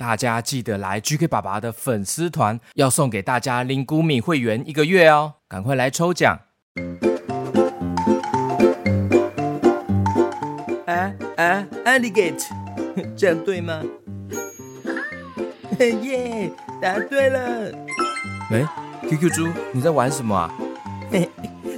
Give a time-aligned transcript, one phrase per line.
[0.00, 6.40] 大家记得来 GK 爸爸的粉丝团，要送给大家林谷米会员一个月哦，赶快来抽奖！
[10.86, 12.48] 啊啊，alligator，
[13.14, 13.82] 这样对吗？
[15.78, 17.70] 耶，答对了！
[18.50, 18.66] 喂
[19.02, 20.50] ，QQ 猪，你在玩什么啊？
[21.12, 21.28] 嘿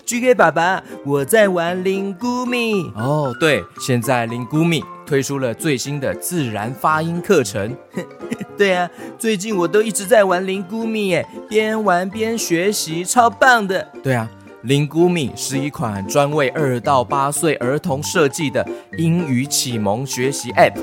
[0.06, 2.88] ，GK 爸爸，我在玩林谷米。
[2.94, 7.76] 哦，对，现在林谷米推出了最新的自然发音课程。
[8.56, 8.88] 对啊，
[9.18, 13.86] 最近我都一直在玩林谷米，耶，边玩边学习，超棒的。
[14.02, 14.30] 对啊，
[14.62, 18.66] 林谷米是一款专为二到八岁儿童设计的
[18.98, 20.74] 英语启蒙学习 App。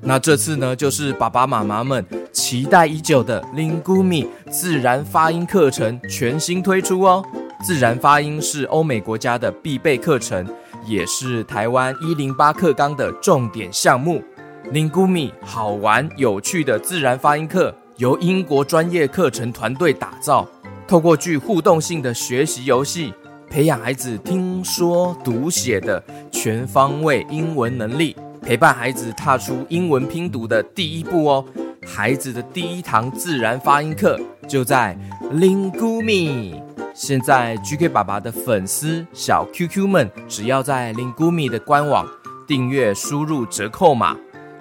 [0.00, 7.22] 那这次呢，就是爸爸妈妈们期待已久的林谷米自然发音课程全新推出哦。
[7.62, 10.48] 自然发音是欧美国家的必备课程，
[10.88, 14.24] 也是台湾一零八课纲的重点项目。
[14.72, 20.48] 林谷米好玩有趣的自然发音课，由英国专业课程团队打造，
[20.86, 23.12] 透过具互动性的学习游戏，
[23.50, 31.44] 培养孩子听说读写的全方位英文能力，陪伴孩子踏出英文拼读的第一步哦。
[31.86, 34.98] 孩子的第一堂自然发音课就在
[35.32, 36.62] 林谷米。
[36.98, 42.04] 现在 GK 爸爸的粉丝小 QQ 们，只要在 Lingumi 的官网
[42.44, 44.16] 订阅，输入折扣码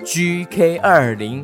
[0.05, 1.43] GK 二零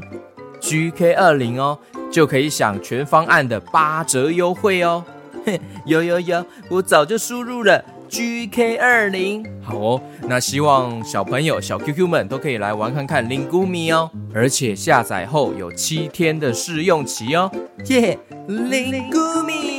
[0.61, 1.79] GK 二零哦，
[2.11, 5.03] 就可以享全方案的八折优惠哦。
[5.87, 9.43] 有有有，我早就输入了 GK 二零。
[9.63, 17.51] 好哦，那希望小朋友小 QQ 们都可以来玩看看 Lingumi 哦，而且下载后有七天的试用期哦。
[17.87, 19.72] 耶，Lingumi。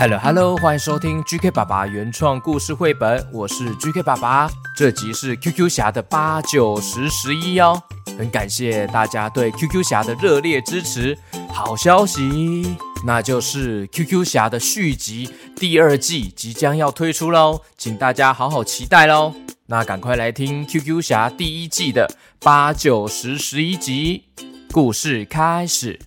[0.00, 4.48] Hello Hello，欢迎收听 GK 爸爸原创故事绘本，我是 GK 爸爸。
[4.76, 7.82] 这集是 QQ 侠的八九十十一哦，
[8.16, 11.18] 很感谢大家对 QQ 侠的热烈支持。
[11.48, 19.34] 好消息，那就是 QQ 侠的续集第二季即将要推出喽，请大家好好期待喽。
[19.66, 22.08] 那赶快来听 QQ 侠第一季的
[22.38, 24.26] 八九十十一集，
[24.70, 25.98] 故事开始。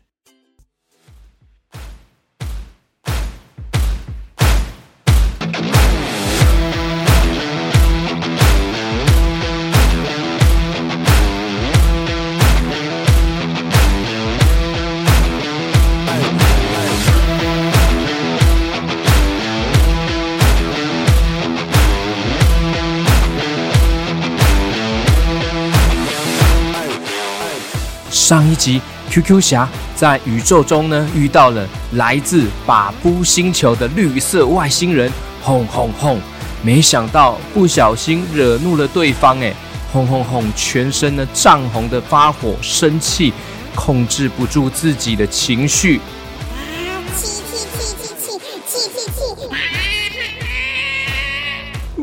[28.32, 35.12] 上一集，QQ 侠在宇宙中呢遇到了来自把布星球的绿色外星人，
[35.42, 36.18] 轰轰轰！
[36.64, 39.54] 没想到不小心惹怒了对方，哎，
[39.92, 40.50] 轰轰轰！
[40.56, 43.34] 全身呢涨红的发火，生气，
[43.76, 46.00] 控制不住自己的情绪。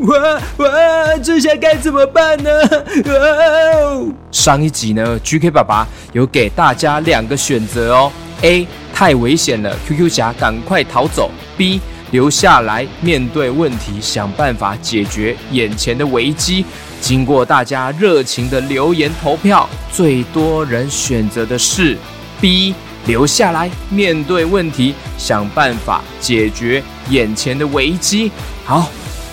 [0.07, 1.17] 哇哇！
[1.21, 2.49] 这下该怎么办呢？
[3.05, 3.13] 哇
[3.81, 8.11] 哦上一集呢，GK 爸爸有给大家两个选择哦。
[8.41, 11.29] A 太危险了，QQ 侠赶快逃走。
[11.57, 16.63] B 留下来面对问题，想办法解决眼前的危机。
[17.01, 21.97] 经过大家热情的留言投票，最多人选择的是
[22.39, 22.73] B
[23.05, 28.31] 留下来面对问题，想办法解决眼前的危机。
[28.63, 28.89] 好。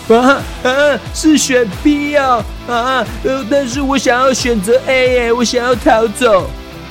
[0.09, 1.01] 啊啊！
[1.13, 3.05] 是选 B 哦啊！
[3.25, 6.49] 呃，但是我想要选择 A 耶，我想要逃走。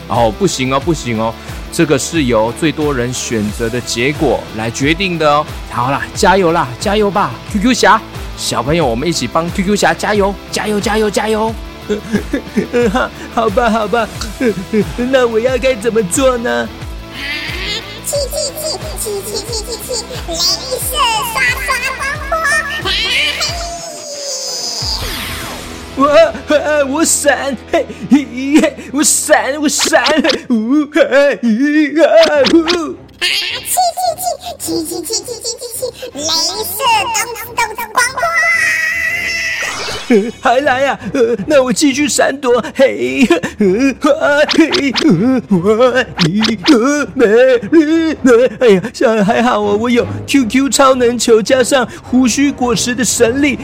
[0.08, 1.34] 哦，不行哦，不行哦，
[1.72, 5.46] 这个是由最多人选择的结果来决定的哦。
[5.72, 8.02] 好啦，加油啦，加油吧，QQ 侠！
[8.38, 11.54] 小朋友，我们一起帮 QQ 侠加油，加油，加油，加油！
[12.92, 14.08] 好， 好吧，好吧，
[14.98, 16.68] 那我要该怎么做呢？
[18.06, 18.64] 气气气
[19.02, 19.90] 气气气气气！
[20.28, 20.34] 镭
[20.80, 20.94] 射
[21.34, 21.36] 刷
[21.66, 21.68] 刷
[21.98, 22.34] 光波！
[25.98, 26.00] 我
[26.94, 27.74] 我闪，嘿
[28.12, 28.14] 嘿，
[28.94, 30.04] 我闪我闪，
[30.50, 32.08] 呜嘿咦啊
[32.54, 32.56] 呜！
[33.20, 33.26] 啊！
[33.26, 34.24] 气气气
[34.60, 35.82] 气气气气气气气！
[36.14, 36.22] 镭
[36.62, 36.78] 射
[37.16, 37.18] 咚
[37.56, 38.22] 咚咚光波！
[40.42, 41.00] 还来呀？
[41.14, 42.64] 呃，那我继续闪躲。
[42.76, 43.28] 嘿，
[43.60, 43.66] 我
[46.30, 47.26] 一个美
[47.72, 48.52] 丽的。
[48.60, 48.82] 哎呀，
[49.24, 53.58] 还好哦，我有 QQ 超能球加上胡须果实的神力。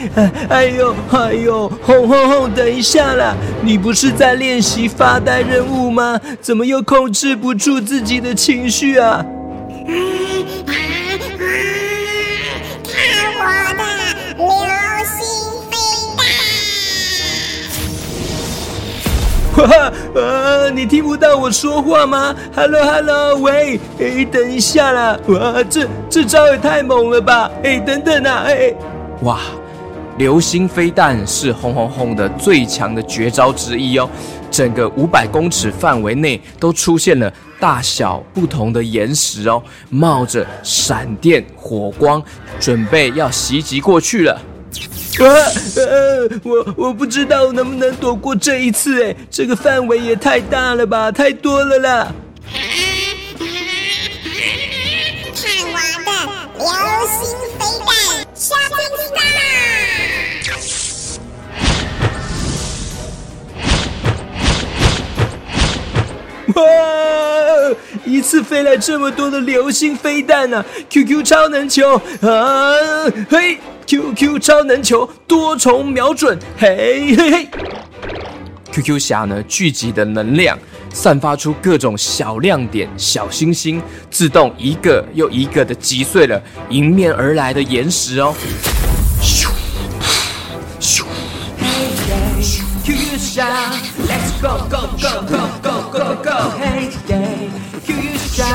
[0.48, 2.50] 哎呦，哎呦，轰轰轰！
[2.52, 6.20] 等一下啦，你不是在练习发呆任务吗？
[6.40, 9.24] 怎么又控制不住自己的情绪啊？
[19.64, 25.18] 啊， 你听不到我说话吗？Hello Hello，喂，哎，等一下啦！
[25.28, 27.50] 哇，这这招也太猛了吧！
[27.62, 28.44] 哎，等等啊！
[28.46, 28.74] 哎，
[29.22, 29.40] 哇，
[30.18, 34.08] 流星飞弹是轰轰轰的最强的绝招之一哦。
[34.50, 42.22] 整个五百公尺范围内都出现了大小不同的岩石哦，冒着闪电火光，
[42.60, 44.38] 准备要袭击过去了。
[45.20, 45.24] 啊
[45.76, 52.12] 呃，我我不知道能不能躲过这一次哎，这个范围也太大了吧，太多了啦！
[52.54, 52.60] 看
[56.58, 58.76] 我的流星飞弹，下飞
[59.14, 59.20] 弹！
[66.54, 66.62] 哇，
[68.04, 72.74] 一次飞来这么多的流星飞弹呢！QQ 超能球啊，
[73.30, 73.58] 嘿
[73.92, 77.48] ！QQ 超能球多重瞄准，嘿嘿嘿
[78.72, 80.58] ！QQ 侠呢聚集的能量，
[80.94, 88.34] 散发出各种小亮点、小星星，自动一个又一个的击碎了迎面而来的岩石哦。
[89.20, 89.48] 咻
[90.80, 91.04] 咻
[92.86, 93.74] ！QQ 侠
[94.08, 96.30] ，Let's go go go go go go go！
[96.58, 97.50] 嘿嘿
[97.86, 98.46] ！QQ 侠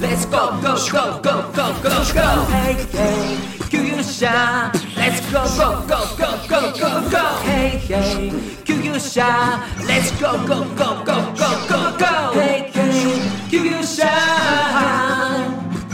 [0.00, 2.46] ，Let's go go go go go go go！
[2.48, 7.24] 嘿嘿 Kyusha, let's go, go, go, go, go, go, go.
[7.44, 8.30] Hey, hey,
[8.64, 12.32] Kyusha, let's go, go, go, go, go, go, go.
[12.34, 14.14] Hey, hey, Kyusha,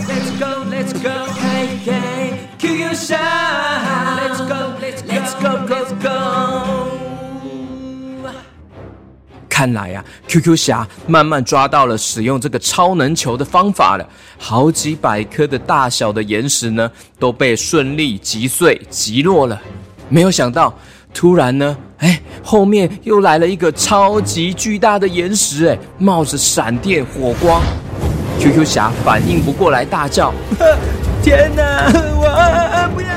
[0.08, 1.26] let's go, let's go.
[1.34, 3.75] Hey, hey, Kyusha.
[9.56, 14.06] 看来呀，QQ 侠慢慢抓到了使用这个超能球的方法了。
[14.36, 19.58] 好几百颗的大小的岩石呢，都被顺利击碎击落了。
[20.10, 20.74] 没有想到，
[21.14, 27.62] 突然呢，哎，后面又来了一个超级巨大的岩石，哎，冒着闪电火光。
[28.38, 30.34] QQ 侠反应不过来，大叫
[31.24, 33.08] ：“天哪， 我不要！”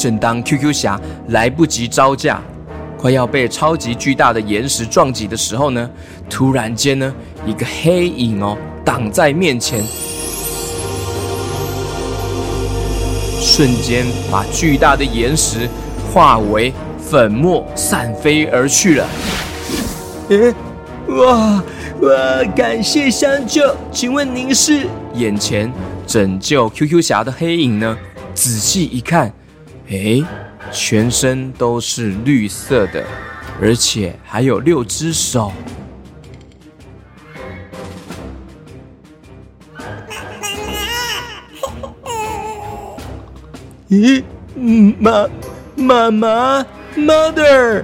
[0.00, 0.98] 正当 QQ 侠
[1.28, 2.40] 来不及招架，
[2.96, 5.90] 快要被超级巨大的岩石撞击的时候呢，
[6.30, 7.14] 突然间呢，
[7.44, 9.84] 一个黑影哦挡在面前，
[13.38, 15.68] 瞬间把巨大的岩石
[16.10, 19.06] 化为粉末，散飞而去了。
[20.30, 20.54] 嗯，
[21.08, 21.62] 哇
[22.00, 22.44] 哇！
[22.56, 24.86] 感谢相救，请问您是？
[25.12, 25.70] 眼前
[26.06, 27.98] 拯救 QQ 侠的黑影呢？
[28.32, 29.30] 仔细一看。
[29.90, 30.22] 哎，
[30.70, 33.02] 全身都是绿色的，
[33.60, 35.50] 而且还有六只手。
[43.90, 44.22] 咦，
[45.00, 45.28] 妈，
[45.74, 46.64] 妈妈
[46.96, 47.82] ，mother，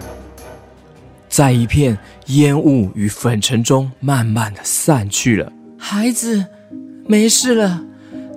[1.28, 5.52] 在一片烟雾与粉尘中慢慢的散去了。
[5.76, 6.46] 孩子，
[7.08, 7.82] 没事了。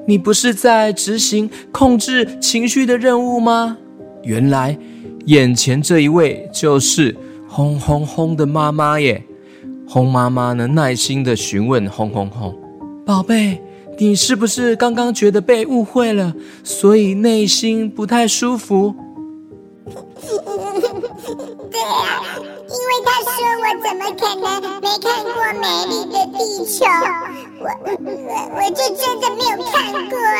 [0.09, 3.77] 你不是在执行控制情绪的任务吗？
[4.23, 4.75] 原来，
[5.27, 7.15] 眼前这一位就是
[7.47, 9.23] 轰轰轰的妈妈耶！
[9.87, 12.57] 轰妈妈呢，耐心的询问轰轰轰
[13.05, 13.61] ：“宝贝，
[13.99, 18.95] 你是不是刚刚觉得被误会了，所以内心不太舒服？”
[21.69, 23.31] 对啊，因为他说
[23.61, 26.83] 我怎么可能没看过美丽的地球？
[27.59, 27.91] 我我
[28.55, 29.73] 我就真的没有看
[30.09, 30.39] 过啊！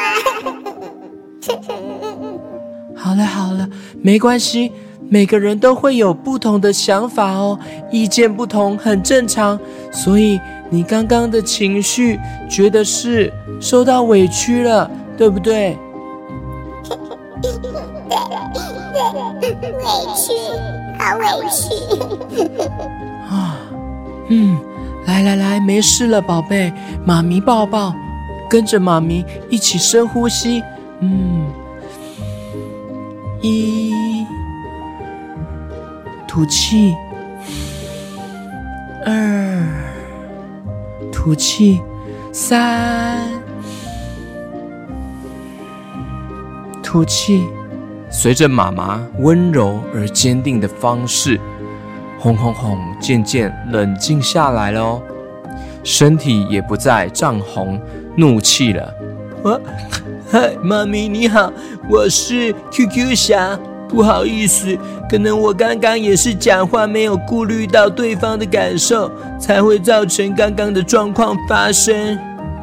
[2.95, 3.67] 好了好了，
[4.01, 4.71] 没关系，
[5.09, 7.59] 每个人都会有不同的想法哦，
[7.91, 9.59] 意见不同很正常。
[9.91, 15.77] 所以你刚刚的情绪觉得是受到委屈了，对不对？
[19.41, 19.83] 对对，委
[20.15, 20.33] 屈。
[21.01, 21.73] 好委屈
[23.29, 23.57] 啊！
[24.27, 24.59] 嗯，
[25.09, 26.71] 来来来，没事了，宝贝，
[27.03, 27.95] 妈咪抱抱，
[28.47, 30.63] 跟着妈咪一起深呼吸。
[30.99, 31.47] 嗯，
[33.41, 34.23] 一，
[36.27, 36.93] 吐气；
[39.03, 39.65] 二，
[41.11, 41.79] 吐气；
[42.31, 43.17] 三，
[46.83, 47.43] 吐气。
[48.11, 51.39] 随着妈妈温柔而坚定的方式，
[52.19, 55.01] 轰轰轰，渐渐冷静下来了哦，
[55.85, 57.79] 身体也不再涨红
[58.17, 58.93] 怒气了。
[59.45, 59.57] 啊，
[60.29, 61.51] 嗨，妈咪你好，
[61.89, 63.57] 我是 QQ 侠，
[63.87, 64.77] 不好意思，
[65.09, 69.09] 可能我刚刚也是讲话没有顾虑到对方的感受，
[69.39, 72.19] 才会造成刚刚的状况发生。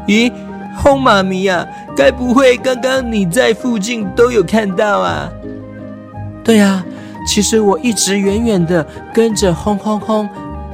[0.07, 0.31] 咦？
[0.77, 5.33] 轰妈咪呀，该不会刚刚你在附近都有看到啊？
[6.45, 6.85] 对呀，
[7.26, 10.28] 其实我一直远远的跟着轰轰轰，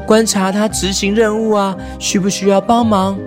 [0.06, 3.18] 观察他执行任务啊，需不需要帮忙？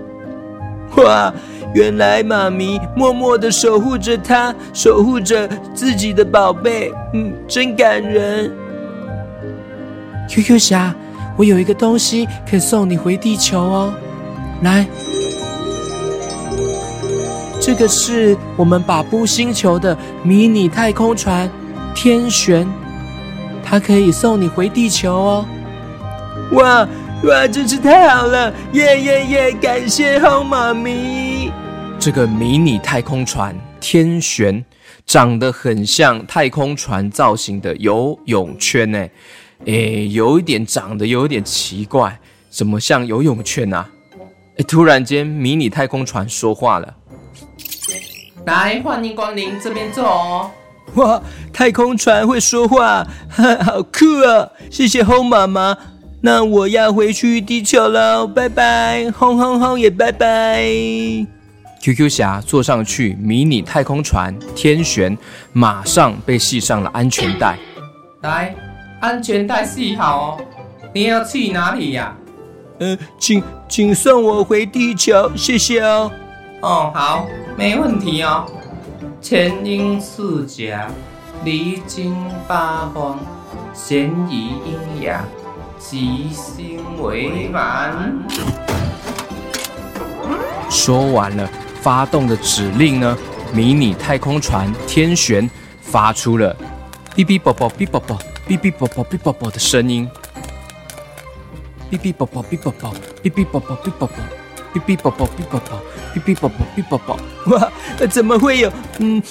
[0.97, 1.33] 哇，
[1.73, 8.51] 原来妈咪默默的守护着他，守护着自己的宝贝，嗯，真感人。
[10.29, 10.95] QQ 侠，
[11.35, 13.93] 我有一个东西可以送你回地球哦，
[14.61, 14.85] 来。
[17.59, 21.49] 这个是我们把布星球的迷你太空船
[21.95, 22.67] 天璇，
[23.65, 25.45] 它可以送你回地球哦！
[26.51, 26.87] 哇
[27.23, 28.53] 哇，真是太好了！
[28.73, 29.51] 耶耶耶！
[29.53, 31.51] 感谢好妈咪。
[31.99, 34.63] 这个迷你太空船天璇
[35.07, 39.07] 长得很像太空船造型的游泳圈呢，
[39.65, 42.17] 诶，有一点长得有点奇怪，
[42.49, 43.89] 怎么像游泳圈啊？
[44.57, 46.93] 诶，突然间，迷你太空船说话了。
[48.45, 50.51] 来，欢迎光临这边坐哦。
[50.95, 51.21] 哇，
[51.53, 54.49] 太空船会说话， 好酷啊！
[54.69, 55.77] 谢谢轰妈妈，
[56.21, 60.65] 那我要回去地球了，拜拜，轰轰轰也拜拜。
[61.81, 65.15] QQ 侠坐上去迷你太空船天璇，
[65.53, 67.57] 马上被系上了安全带。
[68.21, 68.55] 来，
[69.01, 70.45] 安全带系好哦。
[70.93, 72.15] 你要去哪里呀？
[72.79, 76.11] 呃，请请送我回地球，谢谢哦。
[76.61, 78.45] 哦，好，没问题哦。
[79.27, 80.87] 前因四甲，
[81.43, 82.15] 离经
[82.47, 83.17] 八方，
[83.73, 85.25] 咸宜阴阳，
[85.79, 88.23] 吉星为满。
[90.69, 91.49] 说完了，
[91.81, 93.17] 发动的指令呢？
[93.51, 95.49] 迷你太空船天璇
[95.81, 96.55] 发出了
[97.15, 100.07] 哔哔啵啵哔啵啵哔哔啵啵哔啵啵的声音。
[101.89, 104.09] 哔哔啵啵哔啵啵哔哔啵啵哔啵啵
[104.75, 105.81] 哔哔啵啵哔啵啵。
[106.13, 107.17] 哔哔啵啵哔啵啵，
[107.47, 107.71] 哇，
[108.07, 109.21] 怎么会有嗯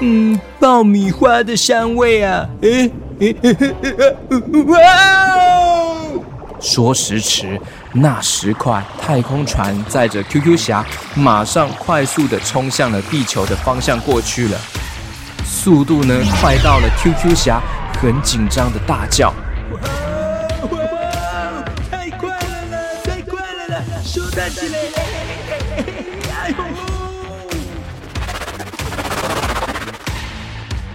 [0.00, 2.48] 嗯爆米花的香味啊？
[2.62, 3.34] 诶诶
[4.66, 4.78] 哇！
[6.60, 7.58] 说时迟，
[7.92, 14.58] 那时快，太空船载着 QQ 侠，马上快速的冲向了地球的方向过去了。
[15.44, 17.60] 速度呢，快到了 QQ 侠
[18.00, 19.34] 很紧张的大叫：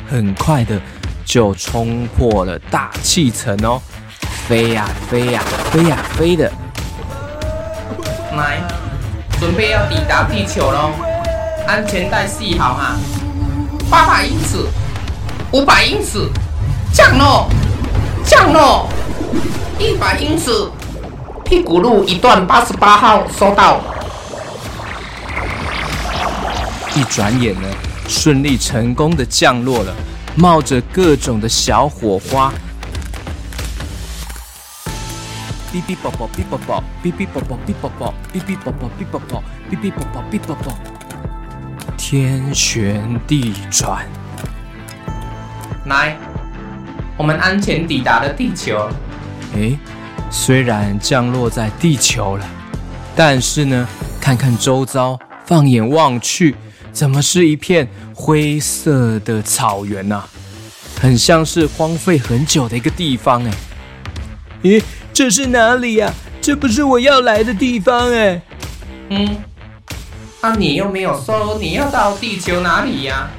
[0.09, 0.79] 很快的
[1.25, 3.81] 就冲破了大气层哦，
[4.47, 6.49] 飞呀飞呀飞呀飞的，
[8.37, 8.61] 来，
[9.39, 10.91] 准备要抵达地球喽，
[11.67, 12.95] 安全带系好哈，
[13.89, 14.65] 八百英尺，
[15.51, 16.29] 五百英尺，
[16.93, 17.49] 降落，
[18.23, 18.87] 降落，
[19.77, 20.71] 一百英尺，
[21.45, 23.79] 屁股路一段八十八号收到。
[26.95, 27.67] 一转眼呢，
[28.07, 29.93] 顺利成功的降落了，
[30.35, 32.51] 冒着各种的小火花。
[35.71, 40.73] 哔哔啵啵哔啵啵，哔哔啵啵哔啵啵，哔哔啵啵哔啵啵，哔哔啵啵哔啵啵。
[41.95, 44.05] 天旋地转，
[45.85, 46.17] 来，
[47.17, 48.89] 我们安全抵达了地球。
[49.53, 49.77] 哎，
[50.37, 52.45] 虽然降落在地球了，
[53.15, 53.87] 但是呢，
[54.19, 56.53] 看看周遭，放眼望去。
[56.91, 60.23] 怎么是一片灰色的草原呐？
[61.01, 63.51] 很像是荒废很久的一个地方哎。
[64.61, 66.13] 咦，这是哪里呀？
[66.41, 68.41] 这不是我要来的地方哎。
[69.09, 69.37] 嗯，
[70.41, 73.29] 啊，你又没有说你要到地球哪里呀？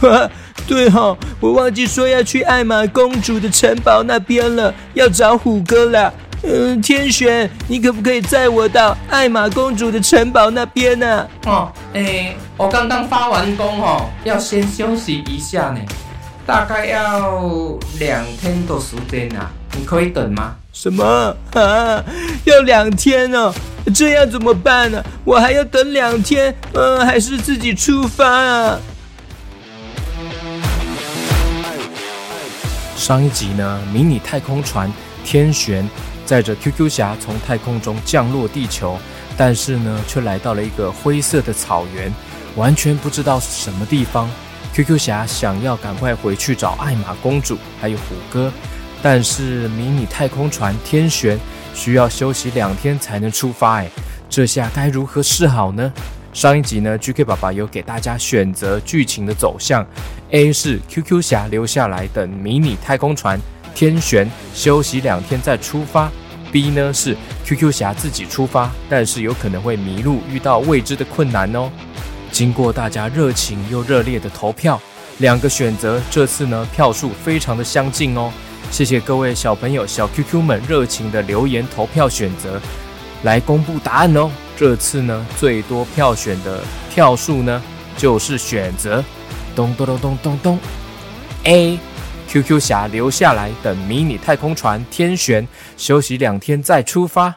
[0.00, 0.28] 哈，
[0.66, 6.12] 对哈，我忘记说要去艾玛公主的城堡那边了，要找虎哥了。
[6.44, 11.26] 嗯，天璇，你可不可以载我到艾玛公主的城堡那边呢？
[11.46, 15.80] 哦，诶，我刚刚发完工哦，要先休息一下呢，
[16.44, 20.56] 大概要两天的时间呐，你可以等吗？
[20.72, 21.04] 什么
[21.52, 22.02] 啊？
[22.44, 23.52] 要两天哦？
[23.94, 25.00] 这样怎么办呢？
[25.24, 28.80] 我还要等两天，嗯，还是自己出发啊？
[33.02, 34.88] 上一集呢，迷你太空船
[35.24, 35.84] 天璇。
[36.24, 38.96] 载着 QQ 侠从太空中降落地球，
[39.36, 42.12] 但是呢，却来到了一个灰色的草原，
[42.54, 44.30] 完全不知道是什么地方。
[44.72, 48.52] QQ 侠想要赶快回去找艾玛公主还有虎哥，
[49.02, 51.36] 但是迷你太空船天璇
[51.74, 53.90] 需要休息两天才能出发，哎，
[54.30, 55.92] 这下该如何是好呢？
[56.32, 59.86] 上一集呢，GK 爸爸有给大家选择剧情的走向
[60.30, 63.38] ，A 是 QQ 侠留下来等迷你太空船。
[63.74, 66.10] 天璇休息两天再出发
[66.50, 71.70] ，B 呢是 QQ 侠自己出发，但是有可能会迷路，遇到未知的困难哦。
[72.30, 74.80] 经过大家热情又热烈的投票，
[75.18, 78.32] 两个选择这次呢票数非常的相近哦。
[78.70, 82.58] 谢谢各位小朋友、小 QQ 们热情的留言投票选择，
[83.22, 84.30] 来公布答案哦。
[84.62, 87.60] 这次呢最多票选的票数呢
[87.96, 89.04] 就是选择
[89.56, 90.58] 咚咚咚咚咚咚
[91.42, 91.76] A。
[92.28, 97.34] QQ 侠留下来等迷你太空船天旋休息两天再出发。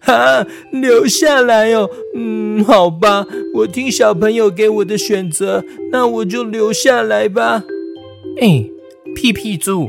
[0.00, 1.90] 哈， 留下来哦。
[2.14, 3.26] 嗯，好吧，
[3.56, 7.64] 我听小朋友给我的选择，那我就留下来吧。
[8.40, 8.64] 哎，
[9.16, 9.88] 屁屁猪，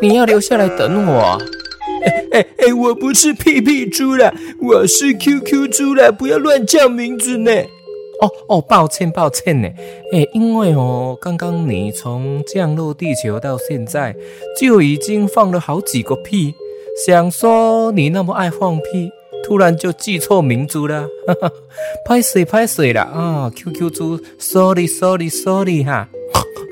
[0.00, 1.38] 你要留下来等我？
[2.34, 7.52] 哎哎，我不是屁屁猪啦，我是 QQ 猪啦，不要乱叫名字呢。
[8.20, 9.68] 哦哦，抱歉抱歉呢，
[10.12, 14.16] 哎，因为哦，刚刚你从降落地球到现在
[14.60, 16.52] 就已经放了好几个屁，
[17.06, 19.12] 想说你那么爱放屁，
[19.44, 21.52] 突然就记错民族了， 哈哈，
[22.06, 26.08] 拍水拍水了啊，QQ 猪，sorry sorry sorry 哈。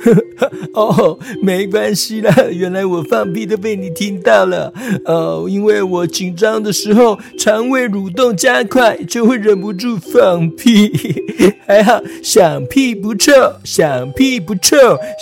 [0.74, 4.72] 哦，没关系啦，原来我放屁都被你听到了。
[5.04, 10.90] 哦，因为我紧张的时候，肠胃蠕动加快，就会忍不住放屁。
[11.68, 14.76] 还好，响屁不臭，响屁不臭，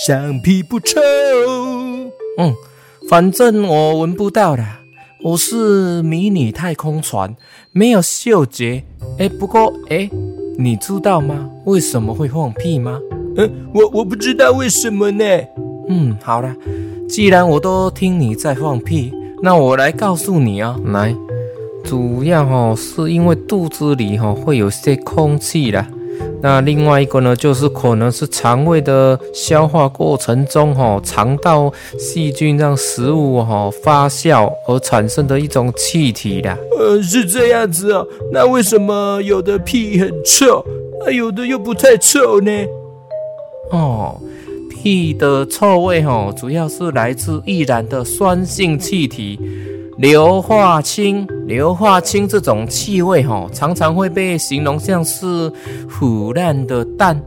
[0.06, 0.98] 响屁不臭。
[2.38, 2.54] 嗯，
[3.10, 4.79] 反正我闻不到啦。
[5.22, 7.36] 我是迷你太空船，
[7.72, 8.82] 没有嗅觉。
[9.18, 10.08] 哎，不过哎，
[10.56, 11.50] 你知道吗？
[11.66, 12.98] 为什么会放屁吗？
[13.36, 15.24] 嗯，我我不知道为什么呢。
[15.88, 16.56] 嗯，好了，
[17.06, 19.12] 既然我都听你在放屁，
[19.42, 21.14] 那我来告诉你啊，来，
[21.84, 25.86] 主要哈是因为肚子里哈会有些空气啦。
[26.42, 36.56] 那另外一个呢，就是可能是肠胃的消化过程中哈，肠道细菌让食物哈发酵而产生的一种气体啦。
[36.78, 38.06] 呃，是这样子哦。
[38.32, 40.64] 那为什么有的屁很臭，
[41.04, 42.50] 啊，有的又不太臭呢？
[43.70, 44.18] 哦，
[44.70, 49.38] 屁的臭味哦，主要是来自易燃的酸性气体
[50.00, 51.28] 硫化氢。
[51.46, 55.52] 硫化氢这种气味哈，常常会被形容像是
[55.90, 57.20] 腐烂的蛋。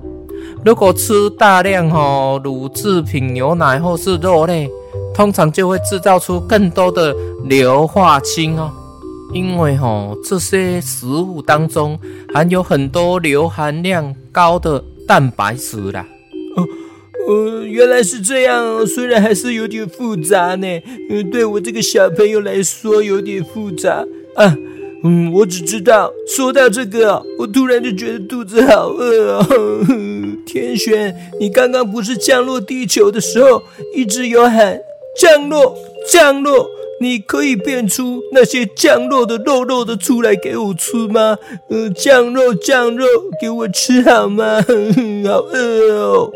[0.66, 4.68] 如果吃大量哈乳制品、牛奶或是肉类，
[5.14, 8.72] 通常就会制造出更多的硫化氢哦。
[9.34, 12.00] 因为哈这些食物当中
[12.34, 16.04] 含有很多硫含量高的蛋白质啦。
[16.56, 16.66] 哦，
[17.28, 20.68] 呃，原来是这样，虽然还是有点复杂呢。
[21.10, 24.06] 嗯，对我这个小朋友来说有点复杂
[24.36, 24.58] 啊。
[25.06, 29.46] 嗯，我只知道，说到这个，我突然就觉得肚子好饿哦。
[30.46, 33.64] 天璇，你刚刚不是降落地球的时候
[33.96, 34.80] 一直有喊
[35.18, 35.78] 降落
[36.10, 36.70] 降落？
[37.02, 41.38] 你可以变出那些降落的肉肉的出来给我吃吗？
[41.70, 43.06] 嗯，降肉降肉，
[43.42, 44.62] 给我吃好吗？
[45.28, 46.32] 好饿哦。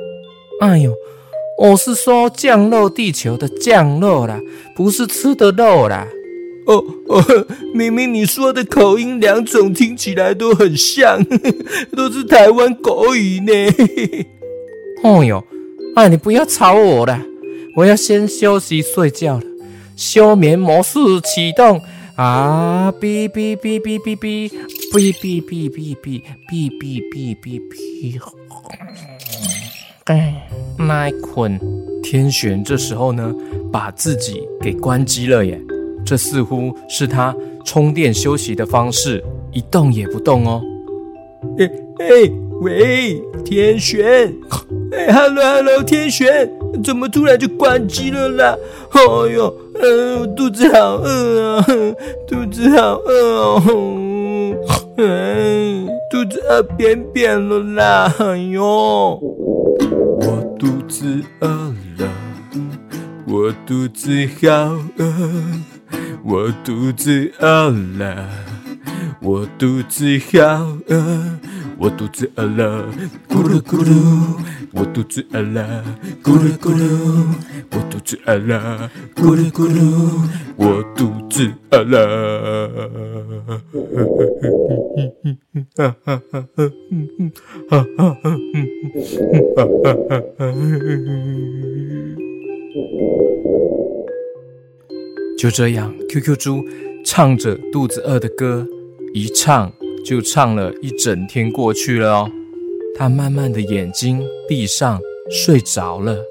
[0.61, 0.93] 哎呦，
[1.57, 4.39] 我是说降落地球的降落啦，
[4.75, 6.07] 不是吃的肉啦。
[6.65, 7.23] 哦哦，
[7.73, 11.23] 明明你说的口音两种听起来都很像，
[11.95, 13.53] 都是台湾国语呢。
[15.03, 15.43] 哦呦，
[15.95, 17.21] 哎，你不要吵我了，
[17.75, 19.43] 我要先休息睡觉了。
[19.95, 21.81] 休眠模式启动
[22.17, 22.91] 啊！
[22.99, 24.49] 哔哔哔哔哔哔
[24.91, 28.21] 哔哔哔哔哔哔哔哔哔。
[30.05, 30.46] 哎，
[30.77, 31.59] 麦困
[32.03, 33.33] 天璇这时候呢，
[33.71, 35.59] 把自己给关机了耶。
[36.05, 37.35] 这似乎是他
[37.65, 40.61] 充电休息的方式，一动也不动哦。
[41.59, 44.33] 哎哎，喂，天璇！
[44.91, 46.49] 哎，hello hello，天璇，
[46.83, 48.55] 怎么突然就关机了啦？
[48.91, 49.01] 哎
[49.33, 51.65] 呦，嗯，肚子好饿啊，
[52.27, 53.61] 肚子好饿哦，
[54.97, 59.19] 嗯，肚子饿扁扁了啦，哎呦。
[60.19, 61.47] 我肚子饿
[61.99, 62.11] 了，
[63.27, 65.03] 我肚子好饿，
[66.23, 68.27] 我肚子饿了，
[69.21, 71.39] 我肚子好饿，
[71.79, 72.85] 我肚子饿了，
[73.29, 74.35] 咕噜咕噜，
[74.73, 75.83] 我肚子饿了，
[76.23, 77.25] 咕噜咕噜，
[77.71, 83.61] 我肚子饿了，咕噜咕噜，我肚子饿了。
[95.37, 96.65] 就这样，QQ 猪
[97.05, 98.67] 唱着肚子饿的歌，
[99.13, 99.71] 一唱
[100.07, 102.31] 就唱了一整天过去了哦，
[102.97, 106.23] 他慢慢的眼睛闭上，睡着了。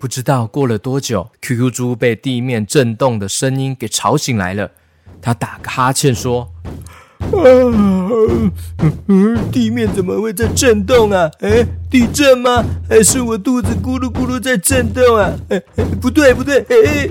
[0.00, 4.72] 不知道过了多久，QQ 猪被地面震动的声音给吵醒来了。
[5.20, 6.48] 他打个哈欠说
[7.18, 7.42] ：“啊，
[9.08, 11.30] 嗯，地面怎么会在震动啊？
[11.40, 12.64] 哎，地震吗？
[12.88, 15.30] 还是我肚子咕噜咕噜在震动啊？
[15.48, 15.60] 哎，
[16.00, 17.08] 不对不对，哎，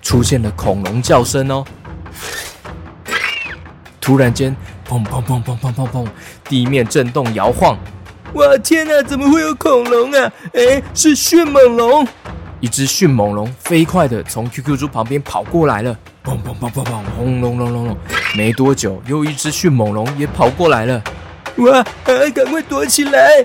[0.00, 1.64] 出现了恐龙叫声哦！
[4.00, 4.54] 突然间，
[4.88, 6.06] 砰砰砰砰砰砰砰，
[6.48, 7.78] 地面震动摇晃。
[8.34, 10.32] 哇天哪，怎么会有恐龙啊？
[10.54, 12.06] 哎，是迅猛龙！
[12.60, 15.96] 一只迅猛龙飞快的从 QQ 猪旁边跑过来了。
[16.24, 17.96] 砰砰砰砰砰，轰隆隆隆隆！
[18.34, 21.02] 没多久，又一只迅猛龙也跑过来了。
[21.58, 23.44] 哇，赶快躲起来！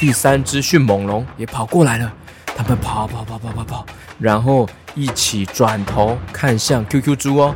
[0.00, 2.12] 第三只迅猛龙也跑过来了。
[2.46, 3.86] 他们跑跑跑跑跑跑，
[4.18, 7.54] 然后一起转头看向 QQ 猪哦，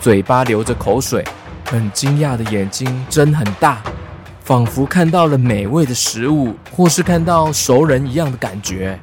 [0.00, 1.22] 嘴巴流着口水，
[1.66, 3.82] 很惊讶的眼睛睁很大，
[4.44, 8.98] 仿佛看到了美味的食物，或是看到熟人一样的感觉。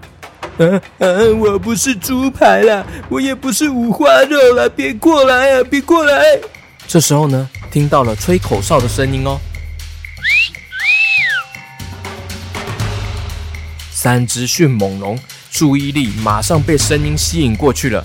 [0.58, 6.40] 嗯嗯，我不是猪排啦，我也不是五花肉啦，别过来啊，别过来！
[6.88, 9.40] 这时候呢，听到了吹口哨的声音哦。
[13.92, 15.18] 三只迅猛龙
[15.52, 18.04] 注意力马上被声音吸引过去了，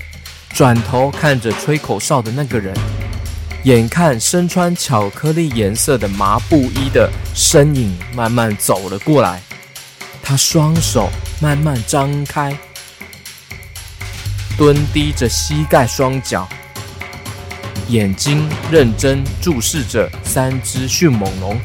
[0.53, 2.73] 转头看着吹口哨的那个人，
[3.63, 9.41] 眼看身穿巧克力颜色的麻布衣的身影慢慢走了过来，
[10.27, 11.09] 他双手。
[11.39, 12.57] 慢慢张开，
[14.57, 16.49] 蹲低着膝盖双脚，
[17.89, 21.61] 眼睛认真注视着三只迅猛龙，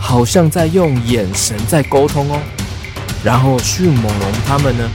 [0.00, 2.40] 好像在用眼神在沟通哦。
[3.22, 4.90] 然后迅猛龙他们呢，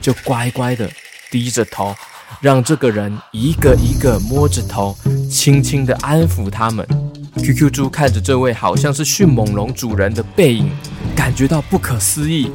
[0.00, 0.90] 就乖乖的
[1.30, 1.94] 低着头，
[2.40, 4.96] 让这个人一个一个摸着头，
[5.30, 6.88] 轻轻的安抚他们。
[7.36, 10.70] QQ 猪看着这位好像是迅猛龙主人的背影，
[11.16, 12.50] 感觉到不可思议。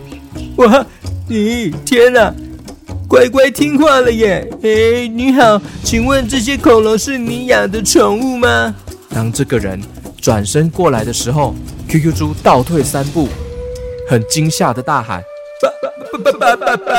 [0.57, 0.85] 哇！
[1.27, 2.33] 咦，天哪，
[3.07, 4.47] 乖乖听话了耶！
[4.63, 8.75] 哎，你好，请问这些恐龙是你养的宠物吗？
[9.09, 9.81] 当这个人
[10.21, 11.55] 转身过来的时候
[11.89, 13.27] ，QQ 猪倒退三步，
[14.07, 15.21] 很惊吓的大喊
[15.61, 16.91] ：“爸爸爸爸爸爸！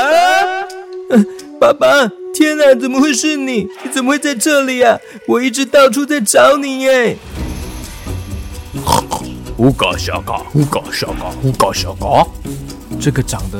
[1.59, 2.11] 爸爸！
[2.33, 3.67] 天哪，怎么会是你？
[3.83, 4.99] 你怎么会在这里啊？
[5.27, 7.17] 我一直到处在找你耶！”
[9.55, 12.25] 呼嘎小嘎，乌嘎小嘎，乌嘎小嘎，
[12.99, 13.59] 这个长得。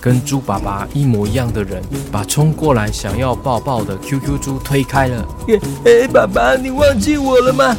[0.00, 5.24] 跟猪爸爸一模一样的人，把冲过来想要抱抱的 QQ 猪推开了。
[5.84, 7.76] 哎，爸爸，你忘记我了吗？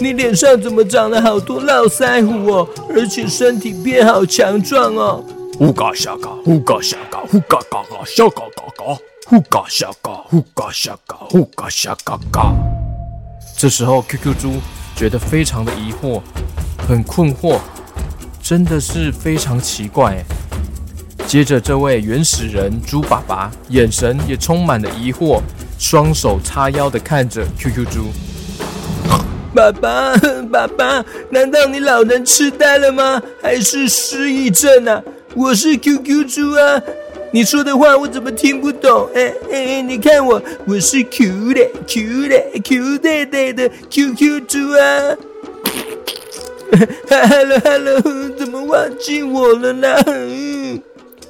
[0.00, 2.68] 你脸上怎么长了好多络腮胡哦？
[2.88, 5.22] 而且身体变好强壮哦！
[5.58, 8.84] 呼嘎小嘎，呼嘎小嘎，呼嘎嘎嘎，小嘎嘎嘎，
[9.28, 12.54] 呼嘎小嘎，呼嘎小嘎，呼嘎小嘎嘎。
[13.58, 14.52] 这时候 QQ 猪
[14.96, 16.22] 觉得非常的疑惑，
[16.90, 17.60] 很困惑，
[18.42, 20.24] 真的是非常奇怪。
[21.24, 25.40] 接着，这位原始人猪爸爸眼神也充满了疑惑，
[25.78, 28.06] 双手叉腰的看着 QQ 猪。
[29.54, 30.16] 爸爸，
[30.50, 33.22] 爸爸，难道你老人痴呆了吗？
[33.40, 35.00] 还是失忆症啊？
[35.36, 36.82] 我是 QQ 猪啊！
[37.30, 39.08] 你说的话我怎么听不懂？
[39.14, 45.16] 哎哎，你看我，我是 Q 的 Q 的 Q 的的的 QQ 猪啊
[47.08, 48.00] ！Hello Hello，
[48.38, 49.86] 怎么忘记我了呢？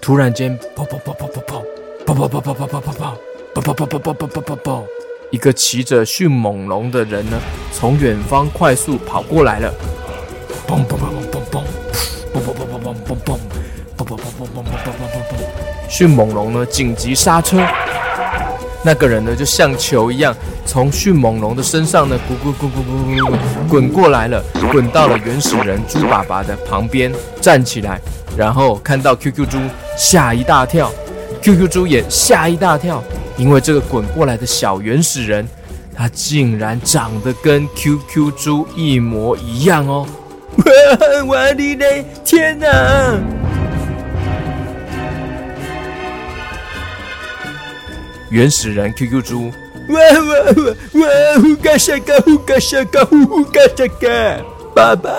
[0.01, 1.63] 突然间，砰砰砰砰砰砰，
[2.07, 3.15] 砰砰砰砰砰砰砰砰，
[3.55, 4.83] 砰砰砰砰砰砰砰砰砰，
[5.31, 7.39] 一个骑着迅猛龙的人呢，
[7.73, 9.73] 从远方快速跑过来了。
[10.67, 11.63] 砰砰砰砰砰砰，
[12.33, 13.39] 砰砰砰砰砰砰砰砰，
[13.97, 15.89] 砰砰砰砰砰砰砰砰砰。
[15.89, 17.59] 迅猛龙呢，紧急刹车。
[18.83, 20.35] 那个人呢，就像球一样，
[20.71, 28.01] 从迅猛龙的身上呢，滚滚滚滚滚滚滚滚过来了，滚到了原始人猪爸爸的旁边，站起来，
[28.37, 29.59] 然后看到 QQ 猪
[29.99, 30.89] 吓一大跳
[31.43, 33.03] ，QQ 猪也吓一大跳，
[33.37, 35.45] 因为这个滚过来的小原始人，
[35.93, 40.07] 他竟然长得跟 QQ 猪一模一样哦！
[40.59, 40.65] 哇，
[41.27, 43.19] 我的天哪！
[48.31, 49.51] 原始人 QQ 猪。
[49.91, 51.41] 哇哇哇哇！
[51.43, 54.09] 呼嘎沙嘎，呼嘎沙嘎，呼呼嘎沙嘎。
[54.73, 55.11] 爸爸，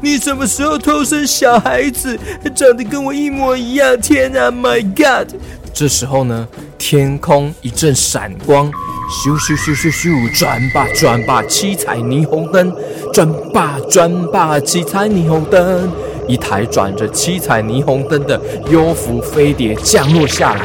[0.00, 2.18] 你什么时候偷生小孩子？
[2.54, 3.98] 长得跟我一模一样！
[4.00, 5.32] 天啊，My God！
[5.72, 8.68] 这时候呢，天空一阵闪光，
[9.08, 12.74] 咻咻咻咻咻，转吧转吧，七彩霓虹灯，
[13.12, 15.88] 转吧转吧，七彩霓虹灯，
[16.26, 20.62] 一台转着七彩霓虹灯的优浮飞碟降落下来。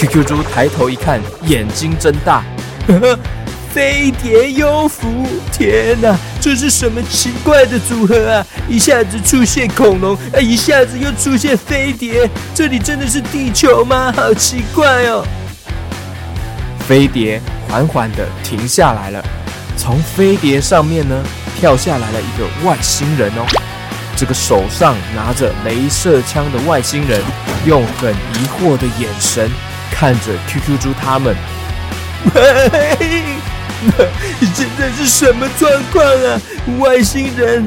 [0.00, 2.42] QQ 猪抬头一看，眼睛睁大。
[2.88, 3.18] 呵 呵
[3.70, 5.28] 飞碟幽浮。
[5.52, 8.46] 天哪，这是什么奇怪的组合啊！
[8.66, 14.10] 一下子出现恐龙，啊，一下子又出现飞碟，这里真的是地球吗？
[14.16, 15.22] 好奇怪哦！
[16.88, 19.22] 飞碟缓缓地停下来了，
[19.76, 21.14] 从飞碟上面呢
[21.60, 23.44] 跳下来了一个外星人哦。
[24.16, 27.20] 这个手上拿着镭射枪的外星人，
[27.66, 29.50] 用很疑惑的眼神
[29.90, 31.34] 看着 QQ 猪他们。
[32.34, 32.98] 喂，
[34.54, 36.40] 现在是什么状况啊？
[36.78, 37.66] 外星人，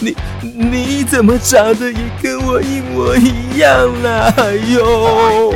[0.00, 4.34] 你你怎么长得也跟我一模一样啦？
[4.38, 5.54] 哎呦！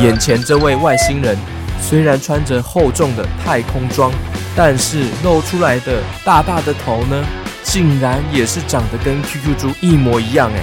[0.00, 1.36] 眼前这位外星人
[1.80, 4.10] 虽然穿着厚重的太空装，
[4.56, 7.24] 但是露出来的大大的头呢，
[7.62, 10.60] 竟然也是长得跟 QQ 猪一模一样哎，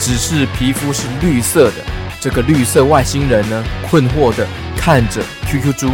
[0.00, 1.84] 只是皮肤是绿色的。
[2.28, 4.44] 这个绿色外星人呢，困惑的
[4.76, 5.92] 看着 QQ 猪，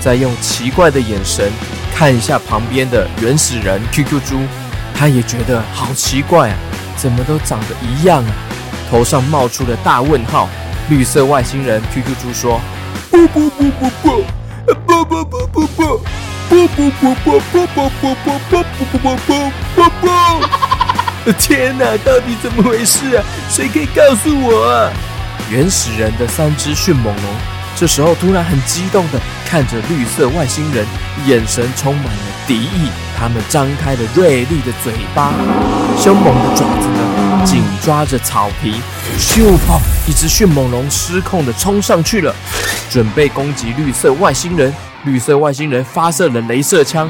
[0.00, 1.48] 再用奇怪的眼神
[1.94, 4.40] 看一下旁边的原始人 QQ 猪，
[4.92, 6.56] 他也觉得好奇怪啊，
[6.96, 8.34] 怎么都长得一样啊？
[8.90, 10.48] 头上冒出了大问号。
[10.90, 12.60] 绿色外星人 QQ 猪说
[13.08, 14.24] ：“不不不不不，
[14.84, 16.00] 不不不不不，
[16.48, 21.32] 不不不不不不不不不不不不不！
[21.38, 23.22] 天哪，到底怎么回事啊？
[23.48, 24.90] 谁可以告诉我啊？”
[25.50, 27.24] 原始人的三只迅猛龙
[27.74, 30.84] 这时候突然很激动的看着绿色外星人，
[31.26, 32.90] 眼神充满了敌意。
[33.16, 35.32] 他们张开了锐利的嘴巴，
[35.96, 38.80] 凶猛的爪子呢，紧抓着草皮。
[39.16, 39.56] 咻！
[39.64, 39.80] 跑！
[40.08, 42.34] 一只迅猛龙失控的冲上去了，
[42.90, 44.74] 准备攻击绿色外星人。
[45.04, 47.08] 绿色外星人发射了镭射枪，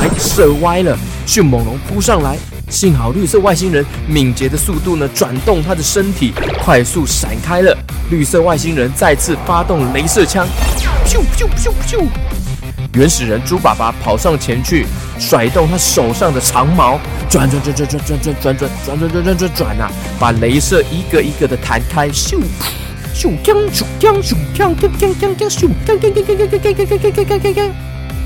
[0.00, 0.96] 哎，射歪了。
[1.26, 2.36] 迅猛龙扑上来，
[2.68, 7.76] 幸好绿色外星人敏捷的速度呢，转动他的身体，快速闪开了。
[8.10, 10.46] 绿色外星人再次发动镭射枪，
[11.06, 12.06] 咻咻咻咻！
[12.94, 14.86] 原始人猪爸爸跑上前去，
[15.18, 22.38] 甩动他手上的长矛，转转转转转转转转转转转转转转转啊，把镭射一个一个的弹开，咻
[23.14, 27.70] 咻锵咻锵咻锵锵锵锵锵咻锵锵锵锵锵锵锵锵锵锵锵。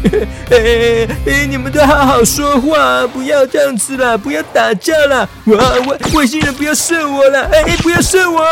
[0.51, 5.29] 哎哎，你们都好好说话，不要这样子啦，不要打架啦！
[5.47, 7.43] 哇，外外星人不要射我了！
[7.53, 8.43] 哎哎，不要射我！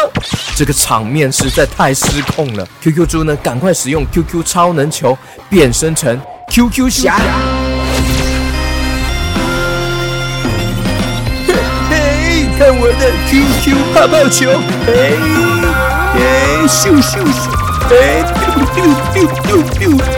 [0.56, 2.66] 这个场面实在太失控了。
[2.82, 5.16] QQ 猪呢，赶快使用 QQ 超能球
[5.48, 7.16] 变身成 QQ 侠。
[11.46, 11.54] 嘿
[11.90, 14.50] 嘿，看我的 QQ 泡泡球！
[14.86, 15.12] 哎
[16.14, 16.20] 哎，
[16.66, 17.48] 咻咻咻！
[17.90, 18.22] 哎，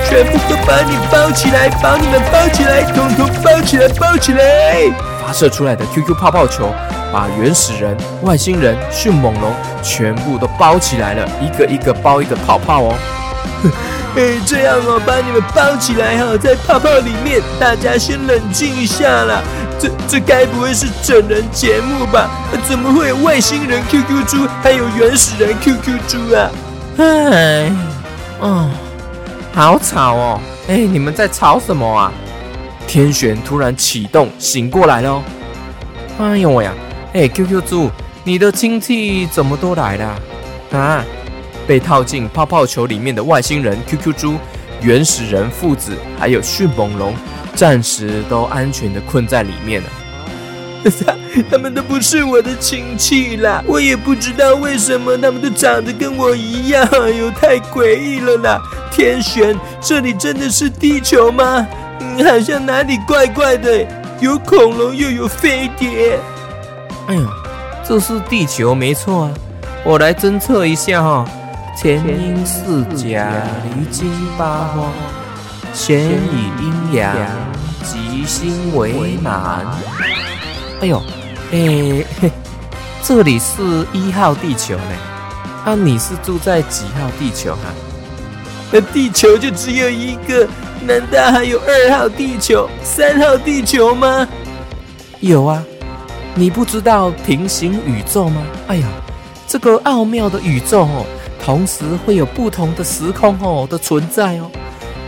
[0.09, 4.91] 全部都把你包起来，把你们包起来，统统包起来，包起来！
[5.25, 6.73] 发射出来的 QQ 泡泡球，
[7.13, 9.53] 把原始人、外星人、迅猛龙
[9.83, 12.95] 全部都包起来了，一个一个包一个泡泡哦。
[14.15, 19.41] 哎，这样哦，把你们包起来哈，在泡泡里面，大家先冷静一下啦。
[19.79, 22.29] 这这该不会是整人节目吧？
[22.69, 26.51] 怎么会有外星人 QQ 猪，还有原始人 QQ 猪啊？
[26.99, 27.73] 哎，
[28.43, 28.69] 哦，
[29.53, 30.41] 好吵哦！
[30.67, 32.13] 哎，你们在吵什么啊？
[32.89, 35.23] 天璇突然启动，醒过来了。
[36.19, 36.75] 哎呦喂呀！
[37.15, 37.89] 哎，QQ 猪，
[38.25, 40.19] 你的亲戚怎么都来了？
[40.73, 41.05] 啊？
[41.69, 44.35] 被套进泡泡球里面的外星人 QQ 猪、
[44.81, 47.15] 原始人父子，还有迅猛龙，
[47.55, 49.89] 暂时都安全的困在里面了。
[51.51, 58.61] 他们都不是我的亲戚啦，我也不知道为什么他们都长得跟我一样，哎呦，太诡异了啦！
[58.91, 61.67] 天璇，这里真的是地球吗？
[62.01, 63.87] 嗯，好像哪里怪怪的，
[64.21, 66.19] 有恐龙又有飞碟。
[67.07, 67.27] 哎呦，
[67.87, 69.35] 这是地球没错啊，
[69.85, 71.27] 我来侦测一下哈。
[71.75, 73.33] 前阴四甲，
[73.65, 74.93] 离经八荒，
[75.73, 77.17] 先以阴阳，
[77.83, 79.67] 吉星为满。
[80.83, 81.03] 哎呦，
[81.53, 82.03] 哎，
[83.05, 84.97] 这里是一号地球呢。
[85.67, 87.61] 啊，你是住在几号地球哈？
[88.71, 90.49] 那地球就只有一个，
[90.87, 94.27] 难道还有二号地球、三号地球吗？
[95.21, 95.63] 有啊，
[96.35, 98.43] 你不知道平行宇宙吗？
[98.69, 98.89] 哎呀，
[99.47, 101.05] 这个奥妙的宇宙哦，
[101.45, 104.51] 同时会有不同的时空哦的存在哦。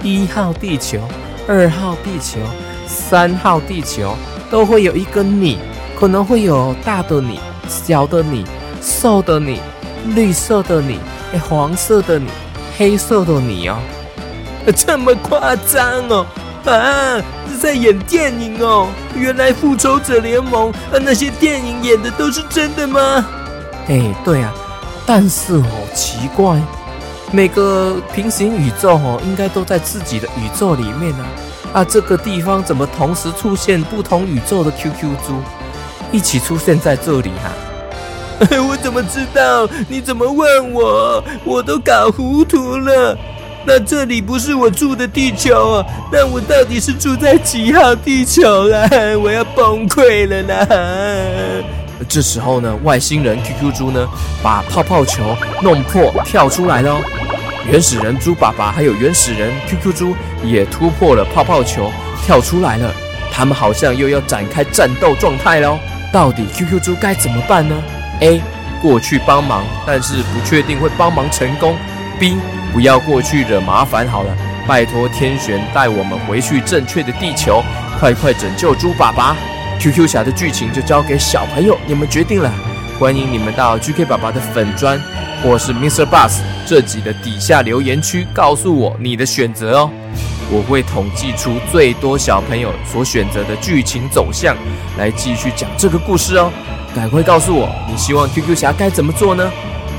[0.02, 1.00] 一号地球、
[1.48, 2.38] 二号地球、
[2.86, 4.14] 三号地球。
[4.50, 5.58] 都会有一个你，
[6.04, 8.44] 可能会有大的你、小的你、
[8.82, 9.58] 瘦的你、
[10.14, 11.00] 绿色的你、
[11.32, 12.28] 哎黄色的你、
[12.76, 13.78] 黑色的你哦，
[14.76, 16.26] 这么夸张哦
[16.66, 17.16] 啊！
[17.50, 18.88] 是在演电影哦？
[19.16, 23.26] 原来复仇者联盟啊那些电影演的都是真的吗？
[23.88, 24.52] 哎，对啊，
[25.06, 25.64] 但是哦
[25.94, 26.60] 奇怪，
[27.32, 31.24] 每个平行宇宙哦，应该都在自己的宇宙里面呢。
[31.72, 35.40] 啊，这个地方怎么同时出现不同宇宙的 QQ 猪，
[36.14, 37.50] 一起出现在这里哈？
[38.68, 39.68] 我怎么知道？
[39.88, 41.22] 你怎么问我？
[41.44, 43.18] 我都搞糊涂了。
[43.66, 45.86] 那这里不是我住的地球啊？
[46.12, 48.88] 那我到底是住在几号地球啊？
[49.20, 50.68] 我要崩溃了啦！
[52.08, 54.06] 这时候呢，外星人 QQ 猪呢，
[54.40, 56.96] 把泡泡球弄破，跳出来了。
[57.68, 61.90] 原始人猪爸爸还有原始人 QQ 猪也突破了泡泡球，
[62.24, 62.94] 跳出来了。
[63.32, 65.76] 他们好像又要展开战斗状态喽。
[66.14, 67.74] 到底 QQ 猪该怎么办呢
[68.20, 68.40] ？A
[68.80, 71.74] 过去帮忙，但是不确定会帮忙成功。
[72.20, 72.36] B
[72.72, 74.32] 不要过去惹麻烦好了，
[74.64, 77.64] 拜托天玄带我们回去正确的地球，
[77.98, 79.36] 快快拯救猪爸爸。
[79.80, 82.48] QQ 侠的剧情就交给小朋友，你们决定了。
[82.96, 84.96] 欢迎你们到 GK 爸爸的粉砖，
[85.42, 86.06] 或是 Mr.
[86.06, 89.90] Bus 这集的底下留言区，告诉我你的选择哦。
[90.50, 94.56] 我会统计出最多小朋友所选择的剧情走向，
[94.98, 96.52] 来继续讲这个故事哦。
[96.94, 99.50] 赶快告诉我，你希望 QQ 侠该怎么做呢？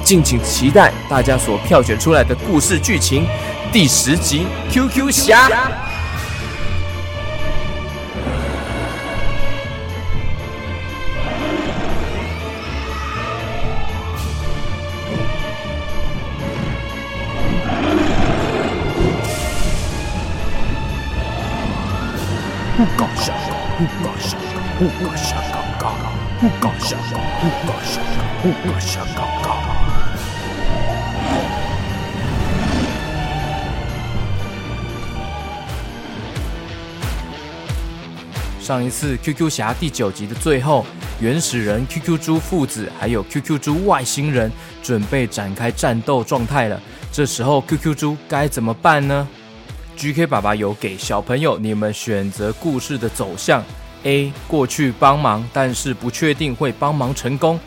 [0.04, 3.26] 敬请期待大家所票选出来的故事剧情
[3.72, 5.50] 第十集 QQ 侠。
[24.78, 25.90] 呼嘎下嘎嘎，
[26.42, 29.48] 呼嘎下嘎，呼嘎下嘎，呼嘎下嘎嘎。
[38.60, 40.86] 上一次 QQ 侠第九集的最后，
[41.22, 44.52] 原始人 QQ 猪父子还有 QQ 猪外星人
[44.84, 46.78] 准备展开战斗状态了。
[47.14, 49.26] 这时候 QQ 猪该怎么办呢
[49.96, 53.64] ？GK 爸爸有给小朋友你们选择故事的走向
[54.06, 57.60] ：A 过去帮忙，但是不确定会帮忙成功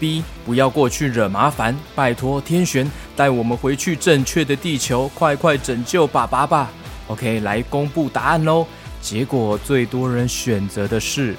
[0.00, 6.70] ；B 不要过去惹麻烦，拜托天玄带我们回去正确的地球，快快拯救爸爸吧。
[7.08, 8.64] OK，来公布答案喽。
[9.00, 11.34] 结果最多人选择的是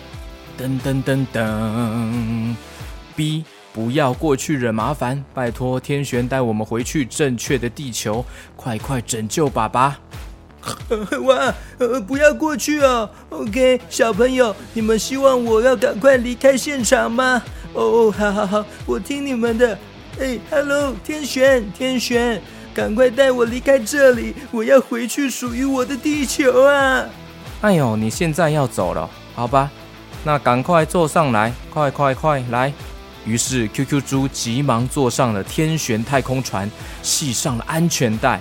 [0.57, 2.55] 噔噔噔噔
[3.15, 9.99] ，B 不要过去惹麻烦，拜托天玄带我们回去正确的地球，快快拯救爸爸。
[11.23, 13.09] 哇，呃，不要过去哦。
[13.29, 17.41] OK，小朋友，你们希望我要赶快离开现场吗？
[17.73, 19.77] 哦，好好好，我听你们的。
[20.19, 22.41] 哎，Hello，天玄，天玄，
[22.73, 27.05] 赶快带我离开这里，我要回去属于我的地球啊！
[27.61, 29.69] 哎呦，你现在要走了，好吧？
[30.25, 32.73] 那赶快坐上来，快快快来！
[33.25, 36.69] 于是 QQ 猪急忙坐上了天旋太空船，
[37.01, 38.39] 系上了安全带。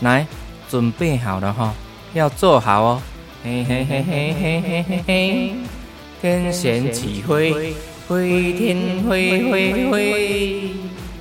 [0.00, 0.26] 来，
[0.74, 1.72] 准备好了哈，
[2.14, 3.02] 要做好哦。
[3.44, 5.54] 嘿嘿嘿嘿嘿嘿嘿嘿，
[6.20, 7.76] 天旋起飞，
[8.08, 10.70] 飞天飞飞飞。